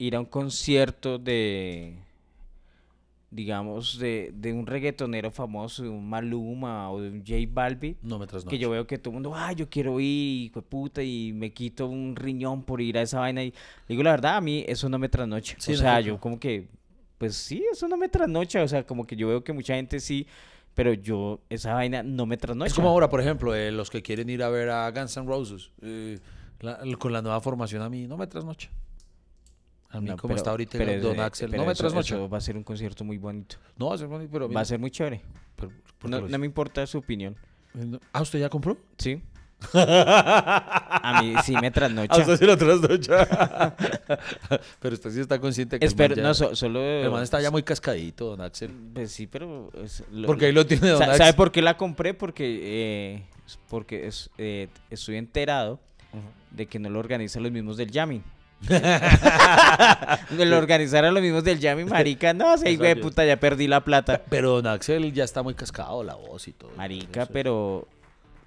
[0.00, 1.94] ir a un concierto de,
[3.30, 8.18] digamos, de, de un reggaetonero famoso, de un Maluma o de un J Balbi, No
[8.18, 8.50] me trasnocha.
[8.50, 11.32] que yo veo que todo el mundo, ah, yo quiero ir, hijo de puta, y
[11.32, 13.44] me quito un riñón por ir a esa vaina.
[13.44, 13.54] Y
[13.88, 15.54] digo, la verdad, a mí eso no me trasnocha.
[15.58, 16.66] Sí, o sea, yo como que,
[17.18, 18.62] pues sí, eso no me trasnocha.
[18.64, 20.26] O sea, como que yo veo que mucha gente sí,
[20.74, 22.68] pero yo, esa vaina no me trasnocha.
[22.68, 25.26] Es como ahora, por ejemplo, eh, los que quieren ir a ver a Guns N'
[25.26, 26.18] Roses eh,
[26.60, 28.70] la- con la nueva formación, a mí no me trasnocha.
[29.92, 32.40] A mí, No, como pero- está ahorita pero Don Axel, no me eso va a
[32.40, 33.56] ser un concierto muy bonito.
[33.76, 35.20] No, va a ser bonito, pero a Va a ser muy chévere.
[35.56, 37.36] Pero, ¿por qué No, me importa su opinión.
[37.74, 37.98] No.
[38.12, 38.76] Ah, ¿usted ya compró?
[38.98, 39.20] ¿Sí?
[39.74, 42.36] A mí sí me trasnocha.
[42.36, 43.26] sí lo trasnocha.
[44.80, 46.80] pero usted sí está consciente que el Espero, man ya- no, so- solo...
[46.82, 48.70] el man está ya muy cascadito, Don Axel.
[48.94, 49.70] Pues sí, pero...
[49.82, 51.18] es- lo- Porque ahí lo tiene Don Axel.
[51.18, 52.14] ¿Sabe por qué la compré?
[52.14, 53.22] Porque, eh,
[53.68, 55.78] porque es, eh, estoy enterado
[56.50, 58.22] de que no lo organizan los mismos del Yamin.
[60.38, 62.34] lo organizaron los mismos del Yamin, marica.
[62.34, 64.22] No, sé, güey, puta, ya perdí la plata.
[64.28, 66.70] Pero Don Axel ya está muy cascado, la voz y todo.
[66.76, 67.32] Marica, Eso.
[67.32, 67.88] pero,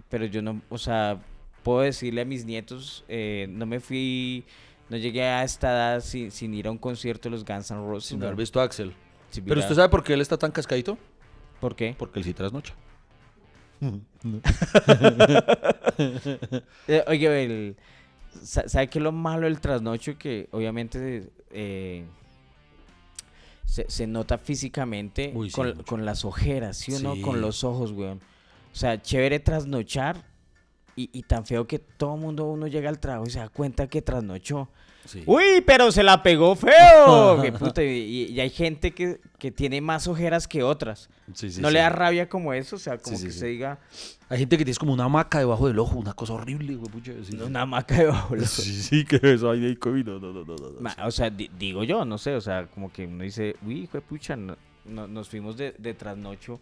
[0.10, 1.18] pero yo no, o sea,
[1.64, 4.46] puedo decirle a mis nietos, eh, no me fui,
[4.90, 7.88] no llegué a esta edad sin, sin ir a un concierto de los Guns N'
[7.88, 8.10] Roses.
[8.10, 8.26] Sin no.
[8.26, 8.94] haber visto a Axel.
[9.32, 10.98] Sí, Pero usted sabe por qué él está tan cascadito?
[11.60, 11.96] ¿Por qué?
[11.98, 12.76] Porque él sí trasnocha.
[16.88, 17.76] Eh, oye, el,
[18.42, 20.18] ¿sabe qué es lo malo del trasnocho?
[20.18, 22.06] Que obviamente eh,
[23.66, 27.22] se, se nota físicamente Uy, sí, con, las ojeras, ¿sí o no?
[27.22, 28.20] Con los ojos, weón.
[28.72, 30.24] O sea, chévere trasnochar
[30.96, 33.88] y, y tan feo que todo mundo uno llega al trabajo y se da cuenta
[33.88, 34.70] que trasnochó.
[35.06, 35.24] Sí.
[35.26, 37.42] Uy, pero se la pegó feo.
[37.44, 41.10] Qué puta, y, hay gente que, que tiene más ojeras que otras.
[41.34, 42.78] Sí, sí, ¿No le da rabia como eso?
[42.78, 43.80] O sea, como que se diga
[44.30, 46.90] Hay gente que tiene como una maca debajo del ojo, una cosa horrible, güey.
[46.90, 47.12] pucha,
[47.46, 48.34] una maca debajo.
[48.36, 48.52] del ojo".
[48.62, 50.06] Sí, sí, que eso hay de COVID.
[50.06, 51.06] No, no, no, no, no.
[51.06, 53.98] O sea, di- digo yo, no sé, o sea, como que uno dice, uy, hijo
[53.98, 56.60] de pucha, no- no- nos fuimos de, de trasnocho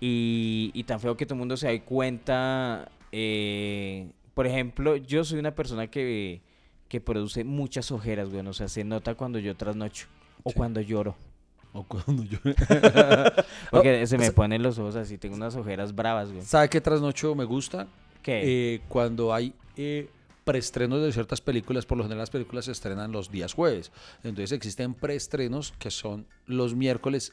[0.00, 5.24] y, y tan feo que todo el mundo se da cuenta, eh, por ejemplo, yo
[5.24, 6.40] soy una persona que,
[6.92, 8.46] que produce muchas ojeras, güey.
[8.46, 10.08] O sea, se nota cuando yo trasnocho
[10.42, 10.56] o Sí.
[10.58, 11.16] cuando lloro.
[11.72, 12.36] O cuando yo...
[13.70, 16.44] Porque se me ponen los ojos así, tengo unas ojeras bravas, güey.
[16.44, 17.86] ¿Sabe qué trasnocho me gusta?
[18.22, 18.74] ¿Qué?
[18.74, 20.10] Eh, cuando hay eh,
[20.44, 23.90] preestrenos de ciertas películas, por lo general las películas se estrenan los días jueves.
[24.22, 27.32] Entonces existen preestrenos que son los miércoles,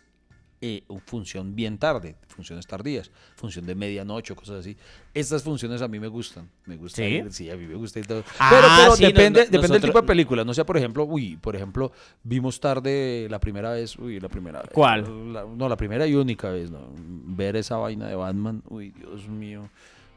[0.61, 4.75] eh, función bien tarde, funciones tardías, función de medianoche cosas así.
[5.13, 6.49] Estas funciones a mí me gustan.
[6.65, 7.03] Me gusta ¿Sí?
[7.07, 8.23] ir, sí, a mí me gusta y todo.
[8.39, 10.43] Ah, pero pero sí, depende, no- depende del tipo de película.
[10.43, 11.91] No sea, por ejemplo, uy, por ejemplo,
[12.23, 14.71] vimos tarde la primera vez, uy, la primera vez.
[14.73, 15.33] ¿Cuál?
[15.33, 16.89] La- no, la primera y única vez, ¿no?
[16.95, 19.69] Ver esa vaina de Batman, uy, Dios mío.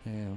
[0.04, 0.28] Eh,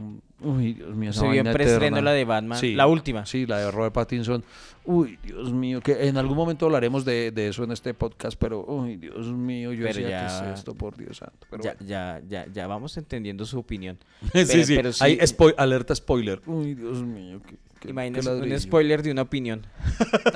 [0.41, 3.25] uy, Dios mío, Se vio en preestreno la de Batman, Sí, la última.
[3.25, 4.43] Sí, la de Robert Pattinson.
[4.85, 8.63] Uy, Dios mío, que en algún momento hablaremos de, de eso en este podcast, pero,
[8.63, 10.75] uy, Dios mío, yo Pero decía, ya- ¿qué es esto?
[10.75, 11.47] Por Dios santo.
[11.49, 11.87] Pero ya, bueno.
[11.89, 13.97] ya, ya, ya vamos entendiendo su opinión.
[14.21, 16.41] sí, pero- sí, pero sí- hay spoil- alerta spoiler.
[16.45, 17.41] Uy, Dios mío.
[17.47, 19.65] qué- qué- Imagínese qué un spoiler de una opinión.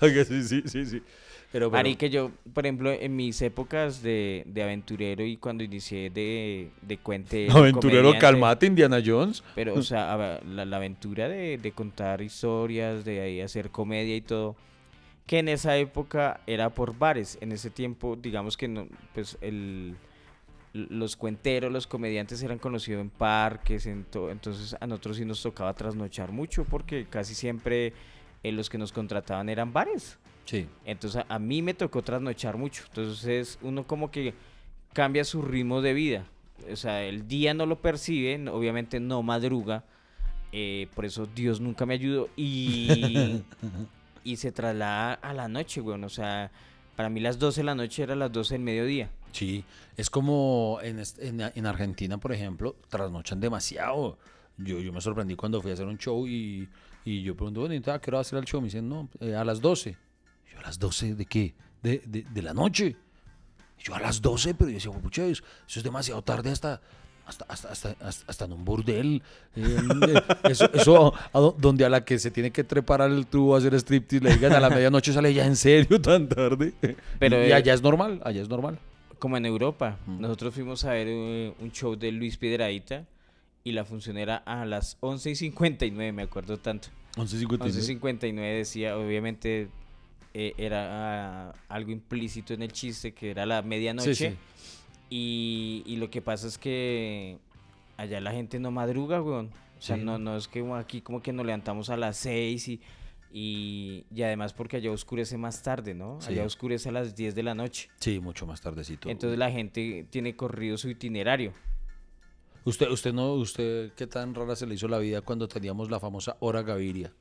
[0.00, 1.02] Oiga, sí, sí, sí, sí.
[1.50, 6.10] Pero, Ari, que yo, por ejemplo, en mis épocas de, de aventurero y cuando inicié
[6.10, 7.56] de, de cuentero.
[7.56, 9.42] Aventurero, calmate, Indiana Jones.
[9.54, 14.20] Pero, o sea, la, la aventura de, de contar historias, de ahí hacer comedia y
[14.20, 14.56] todo,
[15.26, 17.38] que en esa época era por bares.
[17.40, 19.94] En ese tiempo, digamos que no, pues el,
[20.74, 25.42] los cuenteros, los comediantes eran conocidos en parques, en to- entonces a nosotros sí nos
[25.42, 27.94] tocaba trasnochar mucho porque casi siempre
[28.42, 30.18] eh, los que nos contrataban eran bares.
[30.48, 30.66] Sí.
[30.86, 32.84] Entonces a, mí me tocó trasnochar mucho.
[32.88, 34.32] Entonces uno como que
[34.94, 36.26] cambia su ritmo de vida.
[36.72, 39.84] O sea, el día no lo percibe, obviamente no madruga.
[40.52, 42.30] eh, por eso Dios nunca me ayudó.
[42.34, 43.42] Y,
[44.24, 46.04] y se traslada a la noche, weón.
[46.04, 46.50] O sea,
[46.96, 49.10] para mí las 12 de la noche era las 12 del mediodía.
[49.32, 49.64] Sí,
[49.98, 54.16] es como en, en, en Argentina, por ejemplo, trasnochan demasiado.
[54.56, 56.66] Yo, yo me sorprendí cuando fui a hacer un show y,
[57.04, 58.62] y yo pregunto, bueno, ¿y ¿a qué hora va a hacer el show?
[58.62, 60.07] Me dicen, no, eh, a las 12.
[60.58, 61.54] Yo, ¿a las 12 de qué?
[61.82, 62.96] De, de, de la noche.
[63.78, 66.80] Y yo, a las 12, pero yo decía, pucha, eso, eso es demasiado tarde hasta...
[67.26, 67.94] Hasta, hasta, hasta,
[68.26, 69.22] hasta, en un burdel.
[69.54, 69.76] eh,
[70.08, 73.54] eh, eso, eso a do- donde a la que se tiene que trepar al tubo
[73.54, 76.72] a hacer striptease le digan a la medianoche sale ya en serio tan tarde.
[77.18, 78.78] Pero, y eh, allá es normal, allá es normal.
[79.18, 79.98] Como en Europa.
[80.06, 81.06] Nosotros fuimos a ver
[81.60, 83.04] un show de Luis Piedradita
[83.62, 86.88] y la función era a las 11 y 59, me acuerdo tanto.
[87.16, 88.00] 11.59.
[88.00, 89.68] 11.59 decía, obviamente
[90.40, 94.14] eh, era ah, algo implícito en el chiste, que era la medianoche.
[94.14, 94.36] Sí, sí.
[95.10, 97.38] Y, y lo que pasa es que
[97.96, 99.50] allá la gente no madruga, weón.
[99.78, 100.02] O sea, Sí.
[100.02, 102.80] no, no es que aquí como que nos levantamos a las 6 y,
[103.32, 106.20] y, y además porque allá oscurece más tarde, ¿no?
[106.24, 107.88] Allá oscurece a las 10 de la noche.
[107.98, 109.10] Sí, mucho más tardecito.
[109.10, 111.52] Entonces la gente tiene corrido su itinerario.
[112.64, 115.98] Usted, usted no, usted, ¿qué tan rara se le hizo la vida cuando teníamos la
[115.98, 117.12] famosa hora Gaviria?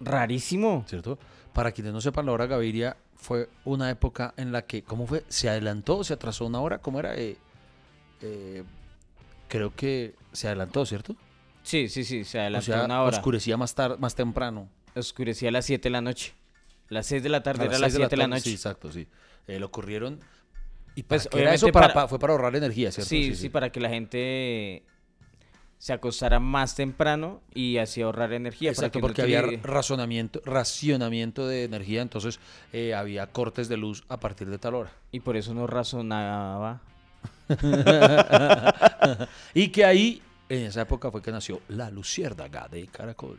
[0.00, 0.84] Rarísimo.
[0.88, 1.18] ¿Cierto?
[1.52, 5.24] Para quienes no sepan, la hora Gaviria fue una época en la que, ¿cómo fue?
[5.28, 6.02] ¿Se adelantó?
[6.04, 6.78] ¿Se atrasó una hora?
[6.78, 7.14] ¿Cómo era?
[7.16, 7.36] Eh,
[8.22, 8.64] eh,
[9.48, 11.16] creo que se adelantó, ¿cierto?
[11.62, 13.16] Sí, sí, sí, se O adelantó sea, una hora.
[13.16, 14.68] oscurecía más, tar- más temprano.
[14.94, 16.34] Oscurecía a las 7 de la noche.
[16.88, 18.50] Las 6 de la tarde A era las las seis 7 de la tarde, noche.
[18.50, 19.08] Sí, exacto, sí.
[19.46, 20.20] Eh, lo ocurrieron.
[20.94, 21.66] ¿Y Pues, pues, qué era eso?
[21.66, 23.08] obviamente Para, para- pa- fue para ahorrar energía, ¿cierto?
[23.08, 24.84] Sí, sí, para que la gente
[25.78, 28.70] se acostara más temprano y así ahorrar energía.
[28.70, 32.40] para Exacto, no porque había razonamiento, racionamiento de energía, entonces
[32.72, 34.92] eh, había cortes de luz a partir de tal hora.
[35.12, 36.80] Y por eso no razonaba.
[39.54, 43.38] y que ahí, en esa época fue que nació la luciérnaga de Caracol.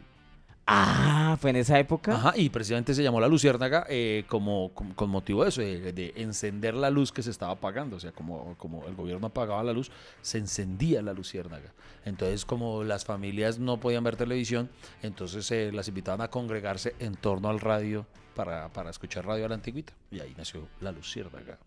[0.68, 2.16] Ah, fue en esa época.
[2.16, 5.94] Ajá, y precisamente se llamó la luciérnaga eh, como, con, con motivo de eso, de,
[5.94, 7.98] de encender la luz que se estaba apagando.
[7.98, 9.92] O sea, como, como el gobierno apagaba la luz,
[10.22, 11.72] se encendía la luciérnaga.
[12.04, 14.70] Entonces, como las familias no podían ver televisión,
[15.04, 19.50] entonces se las invitaban a congregarse en torno al radio para, para escuchar radio a
[19.50, 19.94] la antigüita.
[20.10, 21.60] Y ahí nació la luciérnaga.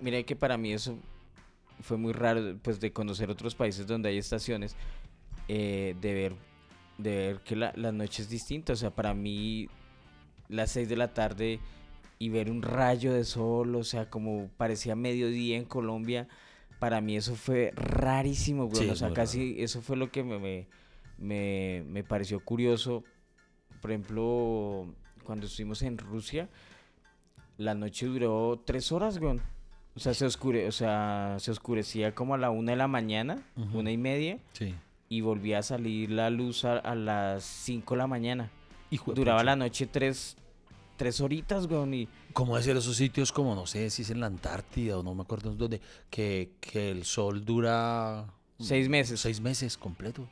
[0.00, 0.96] Mira que para mí eso
[1.80, 4.76] fue muy raro, pues de conocer otros países donde hay estaciones,
[5.48, 6.36] eh, de ver,
[6.98, 8.72] de ver que la, la noche es distinta.
[8.72, 9.68] O sea, para mí
[10.48, 11.60] las 6 de la tarde
[12.18, 16.28] y ver un rayo de sol, o sea, como parecía mediodía en Colombia,
[16.78, 18.84] para mí eso fue rarísimo, güey.
[18.84, 20.66] Sí, o sea, casi eso fue lo que me, me,
[21.18, 23.04] me, me pareció curioso.
[23.80, 26.48] Por ejemplo, cuando estuvimos en Rusia,
[27.56, 29.40] la noche duró tres horas, güey.
[29.96, 33.42] O sea, se oscure, o sea, se oscurecía como a la una de la mañana,
[33.56, 33.78] Ujú.
[33.78, 34.74] una y media, Sí.
[35.16, 38.50] Y volvía a salir la luz a, a las cinco de la mañana.
[39.06, 39.44] Duraba pucha.
[39.44, 40.36] la noche tres,
[40.96, 42.02] tres horitas, güey.
[42.02, 45.14] Y ¿Cómo es esos sitios como, no sé si es en la Antártida o no
[45.14, 48.26] me acuerdo dónde, que, que el sol dura
[48.58, 49.20] Seis meses.
[49.20, 50.28] Seis meses completo.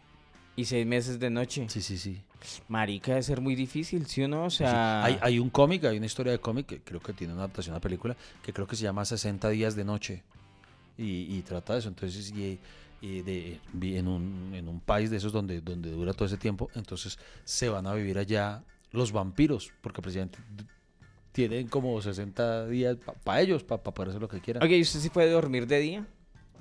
[0.54, 1.66] Y seis meses de noche.
[1.68, 2.20] Sí, sí, sí.
[2.68, 4.44] Marica, debe ser muy difícil, ¿sí o no?
[4.46, 5.04] O Sí, sea...
[5.04, 7.74] Hay, hay un cómic, hay una historia de cómic que creo que tiene una adaptación
[7.76, 10.22] a película que creo que se llama 60 días de noche
[10.98, 11.88] y, y trata de eso.
[11.88, 12.58] Entonces, y,
[13.02, 13.60] de,
[13.98, 17.68] en, un, en un país de esos donde, donde dura todo ese tiempo, entonces se
[17.68, 20.38] van a vivir allá los vampiros, porque precisamente
[21.32, 24.62] tienen como 60 días para ellos, para poder hacer lo que quieran.
[24.62, 26.06] Ok, ¿y usted sí puede dormir de día?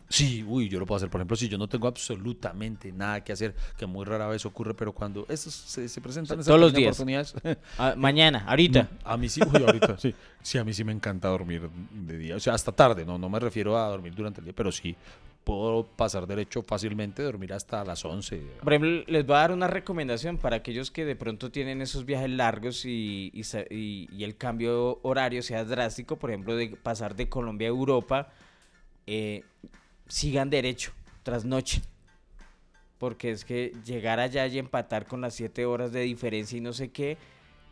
[0.09, 1.09] Sí, uy, yo lo puedo hacer.
[1.09, 4.73] Por ejemplo, si yo no tengo absolutamente nada que hacer, que muy rara vez ocurre,
[4.73, 6.89] pero cuando estos se, se presentan esas Todos los días.
[6.99, 7.33] oportunidades,
[7.77, 8.89] Ah, mañana, ahorita.
[9.05, 10.13] A mí sí, uy, ahorita sí.
[10.41, 12.35] Sí, a mí sí me encanta dormir de día.
[12.35, 14.95] O sea, hasta tarde, no, no me refiero a dormir durante el día, pero sí
[15.43, 18.41] puedo pasar derecho fácilmente, dormir hasta las 11.
[18.63, 22.05] Por ejemplo, les voy a dar una recomendación para aquellos que de pronto tienen esos
[22.05, 23.31] viajes largos y,
[24.19, 28.29] el cambio horario sea drástico, por ejemplo, de pasar de Colombia a Europa,
[29.07, 29.43] eh,
[30.07, 30.91] sigan derecho,
[31.23, 31.81] trasnoche.
[32.97, 36.71] Porque es que llegar allá y empatar con las 7 horas de diferencia y no
[36.71, 37.17] sé qué,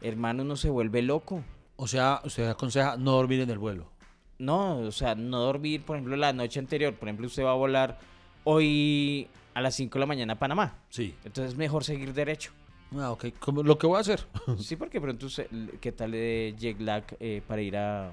[0.01, 1.43] hermano, uno se vuelve loco.
[1.75, 3.91] O sea, usted aconseja no dormir en el vuelo.
[4.39, 6.93] No, o sea, no dormir, por ejemplo, la noche anterior.
[6.95, 7.99] Por ejemplo, usted va a volar
[8.45, 10.75] hoy a las 5 de la mañana a Panamá.
[10.89, 11.13] Sí.
[11.25, 12.51] Entonces es mejor seguir derecho.
[12.97, 13.25] Ah, ok.
[13.39, 14.25] Como lo que voy a hacer.
[14.59, 15.27] Sí, porque pronto,
[15.81, 18.11] ¿qué tal de jet lag eh, para ir a,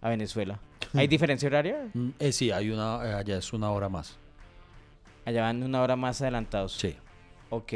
[0.00, 0.58] a Venezuela?
[0.94, 1.88] ¿Hay diferencia horaria?
[1.92, 4.16] Mm, eh, sí, hay una, eh, allá es una hora más.
[5.26, 6.72] Allá van una hora más adelantados.
[6.72, 6.96] Sí.
[7.50, 7.72] Ok,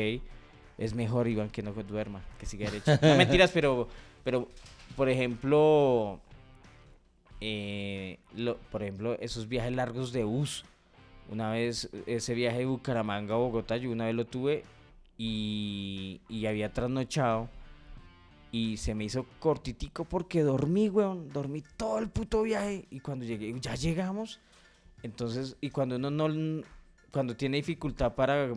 [0.78, 2.98] es mejor, Iván, que no duerma, que siga derecho.
[3.06, 3.88] No mentiras, pero,
[4.24, 4.48] pero
[4.96, 6.20] por ejemplo,
[7.41, 10.64] eh, lo- por ejemplo, esos viajes largos de bus.
[11.30, 14.64] Una vez, ese viaje de Bucaramanga a Bogotá, yo una vez lo tuve
[15.18, 17.49] y, y había trasnochado
[18.51, 21.28] y se me hizo cortitico porque dormí, weón.
[21.30, 24.41] Dormí todo el puto viaje y cuando llegué, ya llegamos.
[25.03, 26.62] Entonces, y cuando uno no,
[27.11, 28.49] cuando tiene dificultad para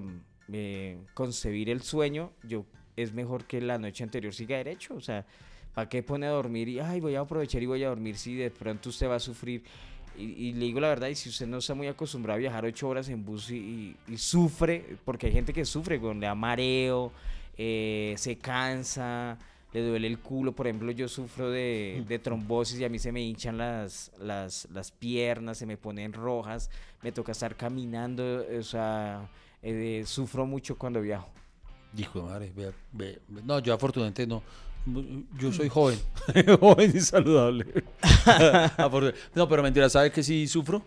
[0.52, 2.66] eh, concebir el sueño, yo
[2.96, 4.96] es mejor que la noche anterior siga derecho.
[4.96, 5.26] O sea,
[5.74, 8.36] ¿para qué pone a dormir y, ay, voy a aprovechar y voy a dormir si
[8.36, 9.64] de pronto usted va a sufrir?
[10.18, 12.66] Y, y le digo la verdad, y si usted no está muy acostumbrado a viajar
[12.66, 16.36] ocho horas en bus y, y- sufre, porque hay gente que sufre, weón, le da
[16.36, 17.14] mareo,
[17.58, 19.38] eh, se cansa,
[19.72, 20.52] le duele el culo.
[20.52, 24.68] Por ejemplo, yo sufro de, de trombosis y a mí se me hinchan las, las,
[24.74, 26.70] las piernas, se me ponen rojas,
[27.02, 29.30] me toca estar caminando, o sea,
[29.64, 31.30] eh, sufro mucho cuando viajo.
[31.94, 34.44] Dijo, madre, ve- ve- ve- no, yo afortunadamente no.
[35.40, 36.00] Yo soy joven,
[36.60, 37.66] joven y saludable.
[38.78, 40.82] Afortun- no, pero mentira, ¿sabe que sí sufro?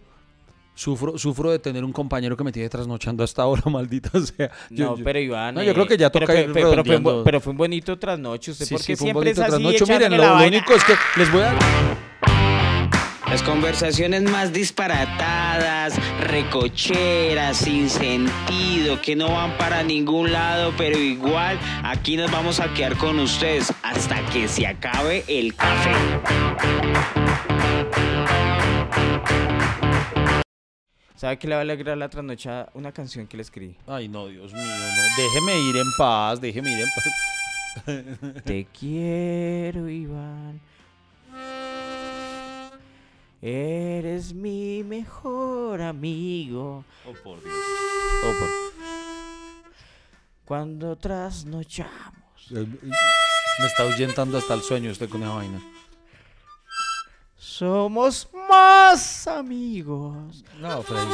[0.76, 4.50] Sufro, sufro de tener un compañero que me tiene trasnochando hasta ahora, maldita sea.
[4.70, 5.54] Yo- no, yo- pero Iván.
[5.54, 7.56] No, yo creo que ya pero toca fue- ir pero, fue un, pero fue un
[7.56, 8.50] bonito trasnoche.
[8.50, 9.62] ¿Usted Sí, por sí, qué fue un siempre es bonito así?
[9.62, 9.86] trasnocho.
[9.92, 11.56] Miren, lo, lo único es que les voy a...
[13.34, 21.58] Las conversaciones más disparatadas, recocheras, sin sentido, que no van para ningún lado, pero igual
[21.82, 25.90] aquí nos vamos a quedar con ustedes hasta que se acabe el café.
[31.16, 32.70] ¿Sabe qué le va a alegrar la trasnochada?
[32.74, 33.76] Una canción que le escribí.
[33.88, 35.22] Ay, no, Dios mío, no.
[35.24, 38.44] Déjeme ir en paz, déjeme ir en paz.
[38.44, 40.60] Te quiero, Iván.
[43.46, 46.82] Eres mi mejor amigo.
[47.06, 47.54] Oh, por Dios.
[48.24, 48.48] Oh, por-
[50.46, 51.92] Cuando trasnochamos.
[52.50, 52.66] Eh,
[53.60, 55.60] Me está ahuyentando hasta el sueño usted con esa vaina.
[57.36, 60.42] Somos más amigos.
[60.58, 61.04] No, Freddy.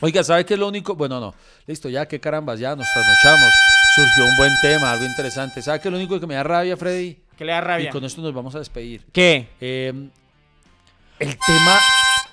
[0.00, 0.96] Oiga, ¿sabe qué es lo único?
[0.96, 1.32] Bueno, no.
[1.66, 3.54] Listo, ya, qué carambas, ya nos trasnochamos.
[3.94, 5.62] Surgió un buen tema, algo interesante.
[5.62, 7.22] ¿Sabe qué es lo único que me da rabia, Freddy?
[7.38, 7.90] ¿Qué le da Y rabia?
[7.90, 9.06] con esto nos vamos a despedir.
[9.12, 9.48] ¿Qué?
[9.60, 10.08] Eh,
[11.20, 11.78] el tema,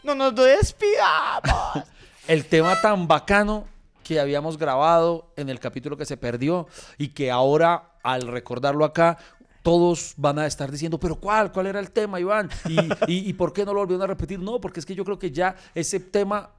[0.03, 1.83] No nos despidamos.
[2.27, 3.67] el tema tan bacano
[4.03, 6.67] que habíamos grabado en el capítulo que se perdió
[6.97, 9.17] y que ahora, al recordarlo acá,
[9.61, 11.51] todos van a estar diciendo, pero ¿cuál?
[11.51, 12.49] ¿Cuál era el tema, Iván?
[12.69, 12.79] ¿Y,
[13.11, 14.39] y, y por qué no lo volvieron a repetir?
[14.39, 16.51] No, porque es que yo creo que ya ese tema,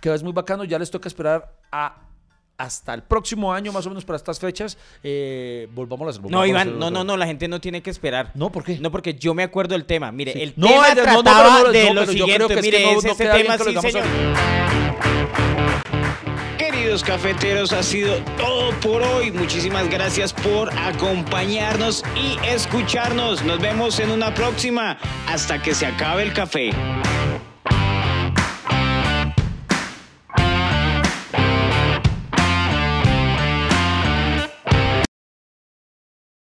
[0.00, 1.94] que es muy bacano, ya les toca esperar a
[2.56, 6.22] hasta el próximo año, más o menos para estas fechas, eh, volvamos a hacer.
[6.22, 8.30] No, volvamos a Iván, hacer no, no, no, la gente no tiene que esperar.
[8.34, 8.78] No, ¿por qué?
[8.78, 10.12] No, porque yo me acuerdo del tema.
[10.12, 10.42] Mire, Sí.
[10.42, 12.46] el No, tema no, no, trataba pero no, de no, lo siguiente.
[12.46, 14.04] que es que Mire, no- es no este tema, sí, señor.
[16.58, 19.30] Queridos cafeteros, ha sido todo por hoy.
[19.32, 23.42] Muchísimas gracias por acompañarnos y escucharnos.
[23.44, 24.96] Nos vemos en una próxima
[25.26, 26.70] hasta que se acabe el café.